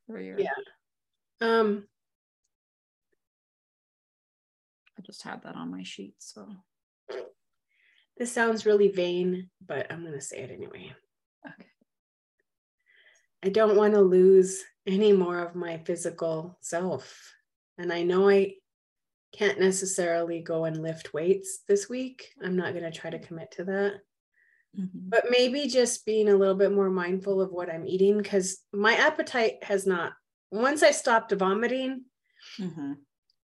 Your... 0.08 0.40
Yeah. 0.40 0.50
Um 1.40 1.86
I 4.98 5.02
just 5.02 5.22
had 5.22 5.42
that 5.42 5.56
on 5.56 5.70
my 5.70 5.82
sheet, 5.82 6.14
so 6.18 6.46
this 8.18 8.32
sounds 8.32 8.66
really 8.66 8.88
vain, 8.88 9.48
but 9.66 9.90
I'm 9.90 10.04
gonna 10.04 10.20
say 10.20 10.40
it 10.40 10.50
anyway. 10.50 10.92
Okay. 11.46 11.68
I 13.42 13.48
don't 13.48 13.76
want 13.76 13.94
to 13.94 14.02
lose 14.02 14.62
any 14.86 15.12
more 15.12 15.38
of 15.38 15.54
my 15.54 15.78
physical 15.78 16.58
self. 16.60 17.32
And 17.78 17.92
I 17.92 18.02
know 18.02 18.28
I 18.28 18.54
can't 19.32 19.60
necessarily 19.60 20.42
go 20.42 20.64
and 20.64 20.82
lift 20.82 21.14
weights 21.14 21.60
this 21.66 21.88
week. 21.88 22.28
I'm 22.42 22.56
not 22.56 22.72
going 22.72 22.90
to 22.90 22.90
try 22.90 23.10
to 23.10 23.18
commit 23.18 23.52
to 23.52 23.64
that. 23.64 23.92
Mm-hmm. 24.78 25.08
But 25.08 25.26
maybe 25.30 25.66
just 25.68 26.04
being 26.04 26.28
a 26.28 26.36
little 26.36 26.54
bit 26.54 26.72
more 26.72 26.90
mindful 26.90 27.40
of 27.40 27.50
what 27.50 27.70
I'm 27.70 27.86
eating 27.86 28.18
because 28.18 28.58
my 28.72 28.94
appetite 28.94 29.64
has 29.64 29.86
not, 29.86 30.12
once 30.50 30.82
I 30.82 30.90
stopped 30.90 31.32
vomiting, 31.32 32.04
mm-hmm. 32.58 32.94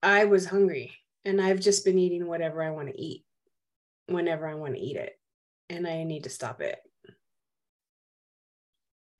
I 0.02 0.24
was 0.24 0.46
hungry 0.46 0.92
and 1.24 1.40
I've 1.40 1.60
just 1.60 1.84
been 1.84 1.98
eating 1.98 2.26
whatever 2.26 2.62
I 2.62 2.70
want 2.70 2.88
to 2.88 3.00
eat 3.00 3.24
whenever 4.06 4.48
I 4.48 4.54
want 4.54 4.74
to 4.74 4.80
eat 4.80 4.96
it. 4.96 5.18
And 5.68 5.86
I 5.86 6.02
need 6.02 6.24
to 6.24 6.30
stop 6.30 6.60
it 6.60 6.78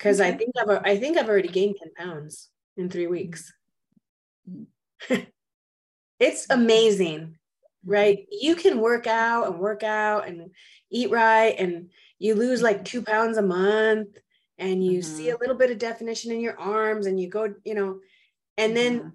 because 0.00 0.20
okay. 0.20 0.30
I 0.30 0.32
think 0.32 0.54
I've 0.58 0.80
I 0.84 0.96
think 0.96 1.18
I've 1.18 1.28
already 1.28 1.48
gained 1.48 1.76
10 1.78 1.92
pounds 1.94 2.48
in 2.76 2.88
three 2.88 3.06
weeks. 3.06 3.52
it's 6.18 6.46
amazing, 6.48 7.36
right? 7.84 8.26
You 8.30 8.56
can 8.56 8.80
work 8.80 9.06
out 9.06 9.48
and 9.48 9.58
work 9.58 9.82
out 9.82 10.26
and 10.26 10.50
eat 10.90 11.10
right, 11.10 11.54
and 11.58 11.90
you 12.18 12.34
lose 12.34 12.62
like 12.62 12.84
two 12.84 13.02
pounds 13.02 13.36
a 13.36 13.42
month, 13.42 14.16
and 14.60 14.84
you 14.84 15.00
mm-hmm. 15.00 15.16
see 15.16 15.30
a 15.30 15.38
little 15.38 15.56
bit 15.56 15.70
of 15.70 15.78
definition 15.78 16.30
in 16.30 16.40
your 16.40 16.58
arms, 16.58 17.06
and 17.06 17.18
you 17.18 17.28
go, 17.28 17.52
you 17.64 17.74
know, 17.74 17.98
and 18.56 18.76
then 18.76 19.14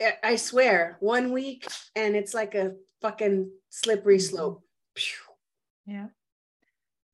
mm-hmm. 0.00 0.08
I 0.22 0.36
swear, 0.36 0.96
one 1.00 1.32
week, 1.32 1.66
and 1.94 2.16
it's 2.16 2.32
like 2.32 2.54
a 2.54 2.74
fucking 3.02 3.50
slippery 3.68 4.16
mm-hmm. 4.16 4.34
slope. 4.36 4.64
Yeah. 5.84 6.06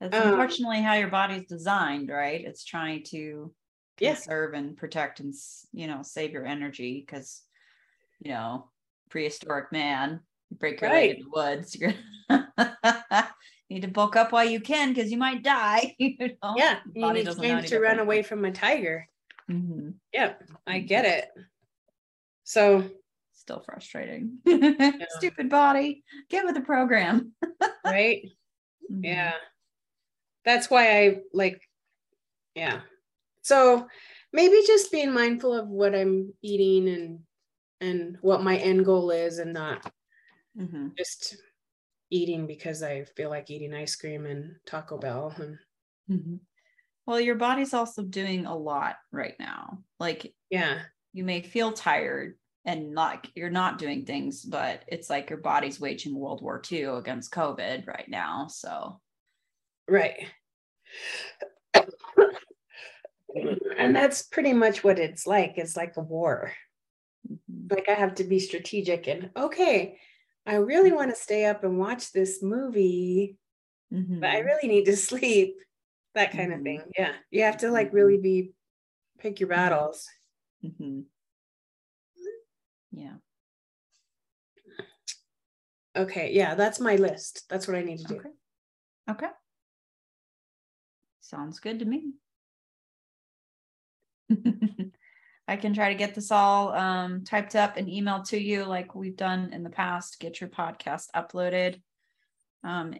That's 0.00 0.14
um, 0.14 0.28
unfortunately 0.28 0.82
how 0.82 0.94
your 0.94 1.08
body's 1.08 1.46
designed, 1.46 2.10
right? 2.10 2.44
It's 2.44 2.64
trying 2.64 3.02
to 3.04 3.52
conserve 3.96 4.52
yeah. 4.52 4.58
and 4.58 4.76
protect 4.76 5.20
and 5.20 5.32
you 5.72 5.86
know 5.86 6.02
save 6.02 6.32
your 6.32 6.44
energy 6.44 7.02
because 7.04 7.42
you 8.20 8.30
know 8.30 8.68
prehistoric 9.08 9.72
man 9.72 10.20
break 10.50 10.80
your 10.80 10.90
right. 10.90 11.10
leg 11.10 11.18
in 11.18 11.24
the 11.24 11.30
woods 11.32 11.76
gonna 13.68 13.76
need 13.76 13.86
to 13.86 13.92
bulk 13.92 14.16
up 14.16 14.32
while 14.32 14.44
you 14.44 14.60
can 14.60 14.92
because 14.92 15.10
you 15.10 15.18
might 15.18 15.42
die 15.42 15.94
you 15.98 16.16
know? 16.18 16.54
yeah 16.56 16.78
you 16.94 17.12
need 17.12 17.30
strength 17.30 17.66
to 17.66 17.80
run 17.80 17.98
away 17.98 18.22
from 18.22 18.44
a 18.44 18.52
tiger 18.52 19.08
mm-hmm. 19.50 19.90
yep 20.12 20.42
i 20.66 20.78
mm-hmm. 20.78 20.86
get 20.86 21.04
it 21.04 21.28
so 22.44 22.88
still 23.32 23.60
frustrating 23.60 24.38
yeah. 24.44 24.92
stupid 25.10 25.48
body 25.48 26.02
get 26.30 26.44
with 26.44 26.54
the 26.54 26.60
program 26.60 27.32
right 27.84 28.22
mm-hmm. 28.90 29.04
yeah 29.04 29.32
that's 30.46 30.70
why 30.70 30.98
I 30.98 31.18
like, 31.34 31.60
yeah. 32.54 32.80
So 33.42 33.86
maybe 34.32 34.56
just 34.66 34.92
being 34.92 35.12
mindful 35.12 35.52
of 35.52 35.68
what 35.68 35.94
I'm 35.94 36.32
eating 36.40 36.88
and 36.88 37.18
and 37.82 38.16
what 38.22 38.42
my 38.42 38.56
end 38.56 38.86
goal 38.86 39.10
is 39.10 39.38
and 39.38 39.52
not 39.52 39.92
mm-hmm. 40.58 40.88
just 40.96 41.36
eating 42.10 42.46
because 42.46 42.82
I 42.82 43.04
feel 43.16 43.30
like 43.30 43.50
eating 43.50 43.74
ice 43.74 43.96
cream 43.96 44.26
and 44.26 44.56
Taco 44.66 44.98
Bell 44.98 45.34
and 45.36 45.58
mm-hmm. 46.10 46.36
well 47.06 47.20
your 47.20 47.34
body's 47.34 47.74
also 47.74 48.02
doing 48.02 48.46
a 48.46 48.56
lot 48.56 48.96
right 49.12 49.34
now 49.38 49.78
like 49.98 50.34
yeah 50.50 50.78
you 51.12 51.24
may 51.24 51.42
feel 51.42 51.72
tired 51.72 52.38
and 52.64 52.94
like 52.94 53.30
you're 53.34 53.50
not 53.50 53.78
doing 53.78 54.04
things 54.04 54.42
but 54.42 54.84
it's 54.88 55.10
like 55.10 55.30
your 55.30 55.40
body's 55.40 55.80
waging 55.80 56.16
World 56.16 56.42
War 56.42 56.62
II 56.70 56.84
against 56.84 57.32
COVID 57.32 57.86
right 57.86 58.08
now 58.08 58.46
so 58.48 59.00
Right. 59.88 60.26
and 63.78 63.94
that's 63.94 64.22
pretty 64.22 64.52
much 64.52 64.82
what 64.82 64.98
it's 64.98 65.26
like. 65.26 65.54
It's 65.56 65.76
like 65.76 65.96
a 65.96 66.00
war. 66.00 66.52
Mm-hmm. 67.30 67.74
Like 67.74 67.88
I 67.88 67.94
have 67.94 68.16
to 68.16 68.24
be 68.24 68.38
strategic 68.38 69.06
and 69.06 69.30
okay, 69.36 69.98
I 70.46 70.56
really 70.56 70.92
want 70.92 71.10
to 71.10 71.16
stay 71.16 71.44
up 71.44 71.64
and 71.64 71.78
watch 71.78 72.12
this 72.12 72.42
movie, 72.42 73.36
mm-hmm. 73.92 74.20
but 74.20 74.30
I 74.30 74.36
mm-hmm. 74.36 74.46
really 74.46 74.68
need 74.68 74.84
to 74.84 74.96
sleep. 74.96 75.56
That 76.14 76.32
kind 76.32 76.50
mm-hmm. 76.50 76.60
of 76.60 76.64
thing. 76.64 76.82
Yeah. 76.96 77.12
You 77.30 77.42
have 77.42 77.58
to 77.58 77.70
like 77.70 77.92
really 77.92 78.14
mm-hmm. 78.14 78.22
be 78.22 78.52
pick 79.18 79.40
your 79.40 79.48
battles. 79.48 80.08
Mm-hmm. 80.64 81.00
Yeah. 82.92 83.14
Okay. 85.94 86.32
Yeah. 86.32 86.54
That's 86.54 86.80
my 86.80 86.96
list. 86.96 87.44
That's 87.50 87.68
what 87.68 87.76
I 87.76 87.82
need 87.82 87.98
to 87.98 88.04
do. 88.04 88.16
Okay. 88.16 88.30
Okay. 89.10 89.28
Sounds 91.20 91.60
good 91.60 91.80
to 91.80 91.84
me. 91.84 92.12
I 95.48 95.56
can 95.56 95.74
try 95.74 95.90
to 95.90 95.98
get 95.98 96.14
this 96.14 96.30
all 96.30 96.72
um, 96.72 97.22
typed 97.24 97.54
up 97.54 97.76
and 97.76 97.86
emailed 97.88 98.28
to 98.28 98.38
you 98.38 98.64
like 98.64 98.94
we've 98.94 99.16
done 99.16 99.52
in 99.52 99.62
the 99.62 99.70
past. 99.70 100.18
Get 100.18 100.40
your 100.40 100.50
podcast 100.50 101.06
uploaded. 101.14 101.80
Um, 102.64 102.94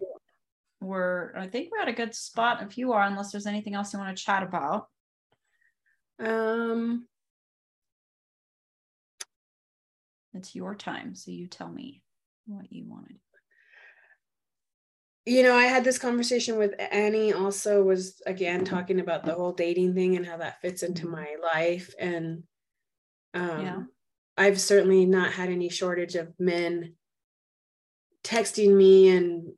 we're 0.80 1.36
I 1.36 1.48
think 1.48 1.70
we're 1.72 1.80
at 1.80 1.88
a 1.88 1.92
good 1.92 2.14
spot 2.14 2.62
if 2.62 2.78
you 2.78 2.92
are, 2.92 3.02
unless 3.02 3.32
there's 3.32 3.46
anything 3.46 3.74
else 3.74 3.92
you 3.92 3.98
want 3.98 4.16
to 4.16 4.22
chat 4.22 4.42
about. 4.42 4.88
Um, 6.20 7.08
It's 10.36 10.54
your 10.54 10.74
time, 10.74 11.14
so 11.14 11.30
you 11.30 11.46
tell 11.46 11.68
me 11.68 12.02
what 12.46 12.70
you 12.70 12.84
wanted. 12.86 13.16
You 15.26 15.42
know, 15.42 15.54
I 15.56 15.64
had 15.64 15.82
this 15.82 15.98
conversation 15.98 16.56
with 16.56 16.74
Annie 16.78 17.32
also 17.32 17.82
was 17.82 18.22
again 18.26 18.64
talking 18.64 19.00
about 19.00 19.24
the 19.24 19.34
whole 19.34 19.52
dating 19.52 19.94
thing 19.94 20.16
and 20.16 20.24
how 20.24 20.36
that 20.36 20.60
fits 20.60 20.84
into 20.84 21.06
Mhm. 21.06 21.10
my 21.10 21.36
life. 21.42 21.92
And 21.98 22.44
um 23.34 23.60
Yeah. 23.62 23.82
I've 24.38 24.60
certainly 24.60 25.06
not 25.06 25.32
had 25.32 25.48
any 25.48 25.68
shortage 25.68 26.14
of 26.14 26.38
men 26.38 26.94
texting 28.22 28.74
me 28.76 29.08
and 29.08 29.52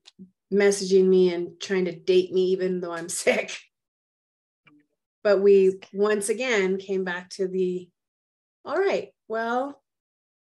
messaging 0.53 1.07
me 1.07 1.35
and 1.35 1.61
trying 1.61 1.85
to 1.87 1.93
date 1.97 2.33
me 2.33 2.47
even 2.53 2.81
though 2.81 2.93
I'm 2.93 3.09
sick. 3.09 3.59
But 5.23 5.41
we 5.41 5.81
once 5.93 6.29
again 6.29 6.79
came 6.79 7.05
back 7.05 7.29
to 7.31 7.49
the 7.49 7.89
all 8.65 8.77
right, 8.79 9.13
well, 9.29 9.83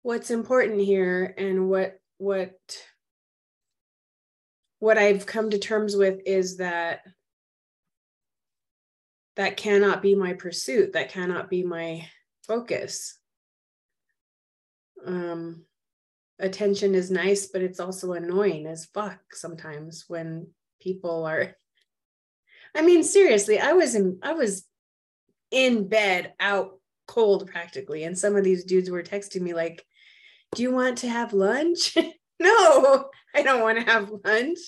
what's 0.03 0.30
important 0.32 0.82
here 0.82 1.34
and 1.38 1.69
what 1.69 1.99
what 2.17 2.53
what 4.86 5.00
I've 5.00 5.26
come 5.26 5.50
to 5.50 5.58
terms 5.58 5.96
with 5.96 6.20
is 6.28 6.58
that 6.58 7.02
that 9.36 9.58
cannot 9.58 10.04
be 10.04 10.14
my 10.14 10.34
pursuit. 10.34 10.94
That 10.94 11.10
cannot 11.10 11.50
be 11.50 11.64
my 11.64 12.08
focus. 12.46 13.18
Um, 15.04 15.64
attention 16.38 16.94
is 16.94 17.10
nice, 17.10 17.48
but 17.48 17.64
it's 17.64 17.80
also 17.80 18.14
annoying 18.14 18.68
as 18.68 18.86
fuck 18.86 19.18
sometimes 19.32 20.06
when 20.08 20.50
people 20.80 21.26
are. 21.26 21.56
I 22.76 22.84
mean, 22.84 23.04
seriously, 23.04 23.60
I 23.60 23.74
was 23.74 23.96
in 23.96 24.20
I 24.22 24.34
was 24.34 24.68
in 25.50 25.88
bed 25.88 26.36
out 26.40 26.80
cold 27.08 27.48
practically, 27.48 28.04
and 28.04 28.16
some 28.16 28.36
of 28.36 28.44
these 28.44 28.64
dudes 28.66 28.92
were 28.92 29.02
texting 29.02 29.42
me 29.42 29.56
like, 29.56 29.84
"Do 30.54 30.62
you 30.62 30.72
want 30.72 31.00
to 31.00 31.10
have 31.10 31.34
lunch?" 31.34 31.98
no, 32.40 33.10
I 33.34 33.42
don't 33.42 33.62
want 33.62 33.80
to 33.80 33.86
have 33.86 34.12
lunch. 34.24 34.60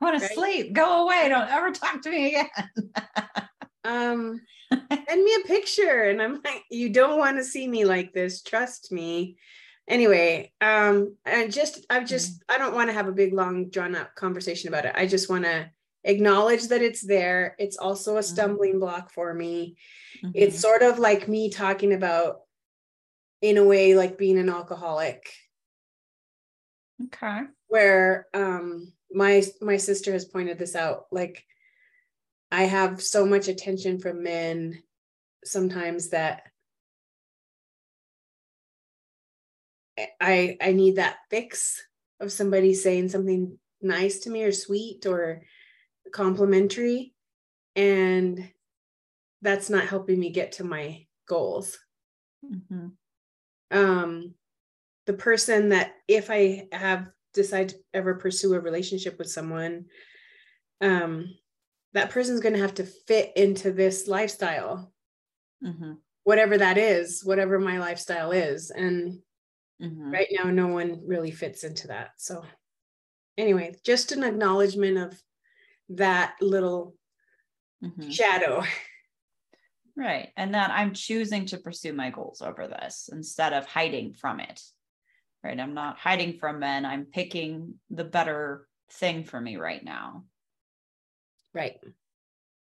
I 0.00 0.04
want 0.04 0.18
to 0.18 0.26
Right. 0.26 0.34
sleep. 0.34 0.72
Go 0.72 1.04
away. 1.04 1.28
Don't 1.28 1.48
ever 1.48 1.70
talk 1.70 2.02
to 2.02 2.10
me 2.10 2.36
again. 2.36 2.48
um 3.86 4.40
send 4.72 5.24
me 5.24 5.34
a 5.34 5.46
picture 5.46 6.02
and 6.04 6.20
i'm 6.20 6.40
like 6.44 6.64
you 6.70 6.92
don't 6.92 7.18
want 7.18 7.36
to 7.36 7.44
see 7.44 7.66
me 7.68 7.84
like 7.84 8.12
this 8.12 8.42
trust 8.42 8.90
me 8.90 9.36
anyway 9.88 10.50
um 10.60 11.14
and 11.24 11.52
just 11.52 11.86
i've 11.88 12.06
just 12.06 12.42
i 12.48 12.58
don't 12.58 12.74
want 12.74 12.88
to 12.88 12.92
have 12.92 13.06
a 13.06 13.12
big 13.12 13.32
long 13.32 13.68
drawn 13.70 13.94
out 13.94 14.14
conversation 14.16 14.68
about 14.68 14.84
it 14.84 14.92
i 14.96 15.06
just 15.06 15.30
want 15.30 15.44
to 15.44 15.70
acknowledge 16.04 16.68
that 16.68 16.82
it's 16.82 17.02
there 17.02 17.54
it's 17.58 17.76
also 17.76 18.16
a 18.16 18.22
stumbling 18.22 18.78
block 18.78 19.10
for 19.10 19.32
me 19.32 19.76
it's 20.34 20.60
sort 20.60 20.82
of 20.82 20.98
like 20.98 21.28
me 21.28 21.50
talking 21.50 21.92
about 21.92 22.40
in 23.40 23.56
a 23.56 23.64
way 23.64 23.94
like 23.94 24.18
being 24.18 24.38
an 24.38 24.48
alcoholic 24.48 25.32
okay. 27.04 27.42
where 27.68 28.26
um 28.34 28.92
my 29.12 29.42
my 29.60 29.76
sister 29.76 30.12
has 30.12 30.24
pointed 30.24 30.58
this 30.58 30.74
out 30.74 31.04
like 31.12 31.44
i 32.50 32.64
have 32.64 33.02
so 33.02 33.24
much 33.24 33.48
attention 33.48 33.98
from 33.98 34.22
men 34.22 34.82
sometimes 35.44 36.10
that 36.10 36.42
i 40.20 40.56
i 40.60 40.72
need 40.72 40.96
that 40.96 41.16
fix 41.30 41.82
of 42.20 42.32
somebody 42.32 42.74
saying 42.74 43.08
something 43.08 43.58
nice 43.80 44.20
to 44.20 44.30
me 44.30 44.42
or 44.42 44.52
sweet 44.52 45.06
or 45.06 45.42
complimentary 46.12 47.14
and 47.74 48.50
that's 49.42 49.68
not 49.70 49.86
helping 49.86 50.18
me 50.18 50.30
get 50.30 50.52
to 50.52 50.64
my 50.64 51.06
goals 51.28 51.78
Mhm. 52.44 52.92
um 53.70 54.34
the 55.06 55.12
person 55.14 55.70
that 55.70 55.94
if 56.08 56.30
i 56.30 56.68
have 56.72 57.08
decide 57.32 57.70
to 57.70 57.76
ever 57.94 58.14
pursue 58.14 58.54
a 58.54 58.60
relationship 58.60 59.18
with 59.18 59.30
someone 59.30 59.86
um 60.80 61.26
that 61.92 62.10
person's 62.10 62.40
going 62.40 62.54
to 62.54 62.60
have 62.60 62.74
to 62.74 62.84
fit 62.84 63.32
into 63.36 63.72
this 63.72 64.08
lifestyle 64.08 64.92
Mhm. 65.62 65.98
whatever 66.24 66.58
that 66.58 66.76
is 66.78 67.24
whatever 67.24 67.58
my 67.58 67.78
lifestyle 67.78 68.32
is 68.32 68.70
and 68.70 69.20
Mhm. 69.80 70.12
right 70.12 70.28
now 70.32 70.50
no 70.50 70.66
one 70.68 71.06
really 71.06 71.30
fits 71.30 71.64
into 71.64 71.88
that 71.88 72.10
so 72.18 72.44
anyway 73.38 73.74
just 73.84 74.12
an 74.12 74.22
acknowledgement 74.24 74.98
of 74.98 75.22
that 75.90 76.36
little 76.40 76.96
Mhm. 77.82 78.12
shadow 78.12 78.62
Right. 79.98 80.30
And 80.36 80.52
that 80.52 80.70
I'm 80.70 80.92
choosing 80.92 81.46
to 81.46 81.56
pursue 81.56 81.94
my 81.94 82.10
goals 82.10 82.42
over 82.42 82.68
this 82.68 83.08
instead 83.10 83.54
of 83.54 83.64
hiding 83.64 84.12
from 84.12 84.40
it. 84.40 84.60
Right. 85.46 85.60
I'm 85.60 85.74
not 85.74 85.98
hiding 85.98 86.38
from 86.38 86.58
men. 86.58 86.84
I'm 86.84 87.04
picking 87.04 87.74
the 87.90 88.04
better 88.04 88.66
thing 88.92 89.24
for 89.24 89.40
me 89.40 89.56
right 89.56 89.84
now. 89.84 90.24
right 91.54 91.76
I'm 91.84 91.94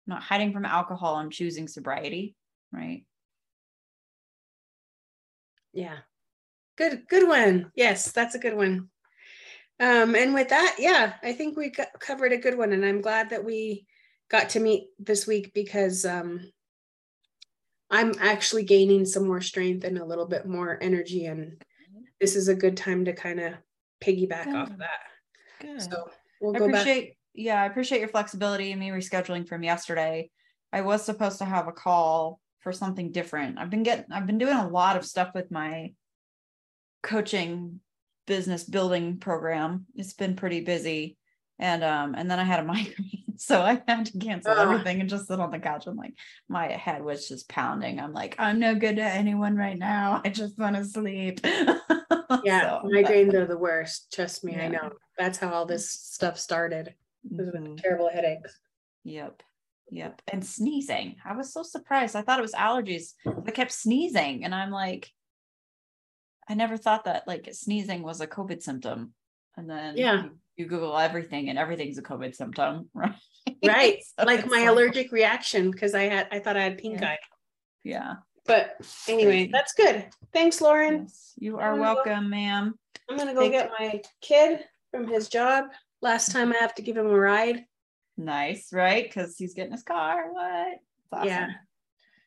not 0.07 0.23
hiding 0.23 0.53
from 0.53 0.65
alcohol. 0.65 1.15
I'm 1.15 1.31
choosing 1.31 1.67
sobriety. 1.67 2.35
Right. 2.71 3.05
yeah 5.75 5.97
good 6.77 7.03
good 7.09 7.27
one 7.27 7.71
yes 7.75 8.11
that's 8.11 8.33
a 8.33 8.39
good 8.39 8.55
one 8.55 8.89
um 9.79 10.15
and 10.15 10.33
with 10.33 10.49
that 10.49 10.77
yeah 10.79 11.13
i 11.21 11.33
think 11.33 11.57
we 11.57 11.69
got, 11.69 11.87
covered 11.99 12.31
a 12.31 12.37
good 12.37 12.57
one 12.57 12.71
and 12.71 12.85
i'm 12.85 13.01
glad 13.01 13.29
that 13.29 13.43
we 13.43 13.85
got 14.29 14.49
to 14.49 14.59
meet 14.59 14.87
this 14.97 15.27
week 15.27 15.53
because 15.53 16.05
um 16.05 16.39
i'm 17.91 18.13
actually 18.19 18.63
gaining 18.63 19.05
some 19.05 19.27
more 19.27 19.41
strength 19.41 19.83
and 19.83 19.97
a 19.97 20.05
little 20.05 20.27
bit 20.27 20.47
more 20.47 20.79
energy 20.81 21.25
and 21.25 21.61
this 22.19 22.35
is 22.35 22.47
a 22.47 22.55
good 22.55 22.77
time 22.77 23.05
to 23.05 23.13
kind 23.13 23.39
of 23.39 23.53
piggyback 24.03 24.47
off 24.53 24.69
of 24.69 24.77
that 24.79 24.99
Good. 25.59 25.81
so 25.81 26.09
we'll 26.41 26.55
I 26.55 26.59
go 26.59 26.67
back 26.67 26.81
appreciate, 26.81 27.17
yeah, 27.33 27.61
I 27.61 27.65
appreciate 27.65 27.99
your 27.99 28.09
flexibility 28.09 28.71
and 28.71 28.79
me 28.79 28.89
rescheduling 28.89 29.47
from 29.47 29.63
yesterday. 29.63 30.29
I 30.71 30.81
was 30.81 31.03
supposed 31.03 31.37
to 31.39 31.45
have 31.45 31.67
a 31.67 31.71
call 31.71 32.39
for 32.59 32.71
something 32.71 33.11
different. 33.11 33.59
I've 33.59 33.69
been 33.69 33.83
getting, 33.83 34.05
I've 34.11 34.27
been 34.27 34.37
doing 34.37 34.57
a 34.57 34.67
lot 34.67 34.97
of 34.97 35.05
stuff 35.05 35.31
with 35.33 35.51
my 35.51 35.93
coaching 37.03 37.79
business 38.25 38.63
building 38.63 39.17
program. 39.19 39.85
It's 39.95 40.13
been 40.13 40.35
pretty 40.35 40.61
busy. 40.61 41.17
And 41.59 41.83
um, 41.83 42.15
and 42.15 42.29
then 42.29 42.39
I 42.39 42.43
had 42.43 42.59
a 42.59 42.63
migraine. 42.65 43.33
So 43.37 43.61
I 43.61 43.81
had 43.87 44.05
to 44.07 44.17
cancel 44.17 44.51
Ugh. 44.53 44.59
everything 44.59 45.01
and 45.01 45.09
just 45.09 45.27
sit 45.27 45.39
on 45.39 45.51
the 45.51 45.59
couch. 45.59 45.87
I'm 45.87 45.97
like, 45.97 46.13
my 46.47 46.67
head 46.67 47.03
was 47.03 47.27
just 47.27 47.49
pounding. 47.49 47.99
I'm 47.99 48.13
like, 48.13 48.35
I'm 48.39 48.59
no 48.59 48.75
good 48.75 48.95
to 48.95 49.03
anyone 49.03 49.55
right 49.57 49.77
now. 49.77 50.21
I 50.23 50.29
just 50.29 50.57
want 50.57 50.75
to 50.77 50.85
sleep. 50.85 51.41
yeah 52.43 52.79
So, 52.81 52.89
migraines 52.89 53.33
are 53.33 53.45
the 53.45 53.57
worst 53.57 54.11
trust 54.11 54.43
me 54.43 54.55
i 54.55 54.67
know 54.67 54.91
that's 55.17 55.37
how 55.37 55.53
all 55.53 55.65
this 55.65 55.89
stuff 55.91 56.39
started 56.39 56.95
with 57.29 57.53
mhm. 57.53 57.79
terrible 57.79 58.09
headaches 58.09 58.57
Yep. 59.05 59.43
Yep. 59.91 60.21
And 60.27 60.45
sneezing. 60.45 61.17
I 61.23 61.35
was 61.35 61.53
so 61.53 61.63
surprised. 61.63 62.15
I 62.15 62.23
thought 62.23 62.39
it 62.39 62.41
was 62.41 62.53
allergies. 62.53 63.13
I 63.25 63.51
kept 63.51 63.71
sneezing 63.71 64.43
and 64.43 64.53
I'm 64.53 64.71
like, 64.71 65.11
I 66.49 66.55
never 66.55 66.75
thought 66.75 67.05
that 67.05 67.27
like 67.27 67.47
sneezing 67.53 68.01
was 68.01 68.19
a 68.19 68.27
COVID 68.27 68.61
symptom. 68.61 69.13
And 69.55 69.69
then 69.69 69.95
Yeah. 69.95 70.23
You, 70.57 70.65
Google 70.67 70.97
everything 70.97 71.49
and 71.49 71.57
everything's 71.59 71.97
a 71.97 72.01
COVID 72.03 72.35
symptom, 72.35 72.89
right? 72.93 73.13
right 73.65 74.03
So 74.19 74.25
like 74.25 74.47
my 74.49 74.61
allergic 74.61 75.11
reaction 75.11 75.69
because 75.71 75.93
i 75.93 76.03
had 76.03 76.27
i 76.31 76.39
thought 76.39 76.57
i 76.57 76.63
had 76.63 76.77
pink 76.79 76.99
Yeah. 77.01 77.09
eye 77.09 77.17
Yeah. 77.83 78.13
but 78.45 78.75
anyway 79.07 79.49
that's 79.51 79.73
good 79.73 80.07
thanks 80.33 80.61
lauren 80.61 81.03
Yes. 81.03 81.33
You 81.37 81.59
are 81.59 81.71
I'm 81.73 81.75
go- 81.77 81.81
welcome, 81.81 82.29
ma'am. 82.31 82.73
i'm 83.09 83.17
gonna 83.17 83.33
go 83.35 83.41
Thank- 83.41 83.53
get 83.53 83.71
my 83.79 84.01
kid 84.21 84.61
from 84.91 85.07
his 85.07 85.29
job 85.29 85.65
last 86.01 86.31
time 86.31 86.51
i 86.53 86.57
have 86.57 86.73
to 86.75 86.81
give 86.81 86.97
him 86.97 87.07
a 87.07 87.19
ride 87.19 87.65
Nice, 88.17 88.71
right? 88.71 89.03
Because 89.03 89.37
he's 89.37 89.53
getting 89.53 89.73
his 89.73 89.83
car. 89.83 90.31
What? 90.31 90.67
It's 90.75 91.11
awesome. 91.11 91.27
Yeah. 91.27 91.47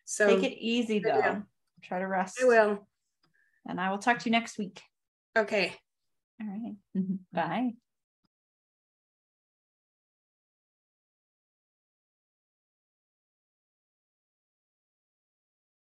so 0.05 0.27
Take 0.39 0.53
it 0.53 0.59
easy 0.59 0.99
though. 0.99 1.43
Try 1.83 1.99
to 2.01 2.07
rest. 2.07 2.39
i 2.43 2.45
will 2.45 2.87
And 3.67 3.81
I 3.81 3.91
will 3.91 3.97
talk 3.99 4.19
to 4.19 4.25
you 4.27 4.33
next 4.33 4.59
week. 4.59 4.83
okay 5.37 5.73
All 6.41 6.47
right. 6.47 6.75
Bye. 7.33 7.71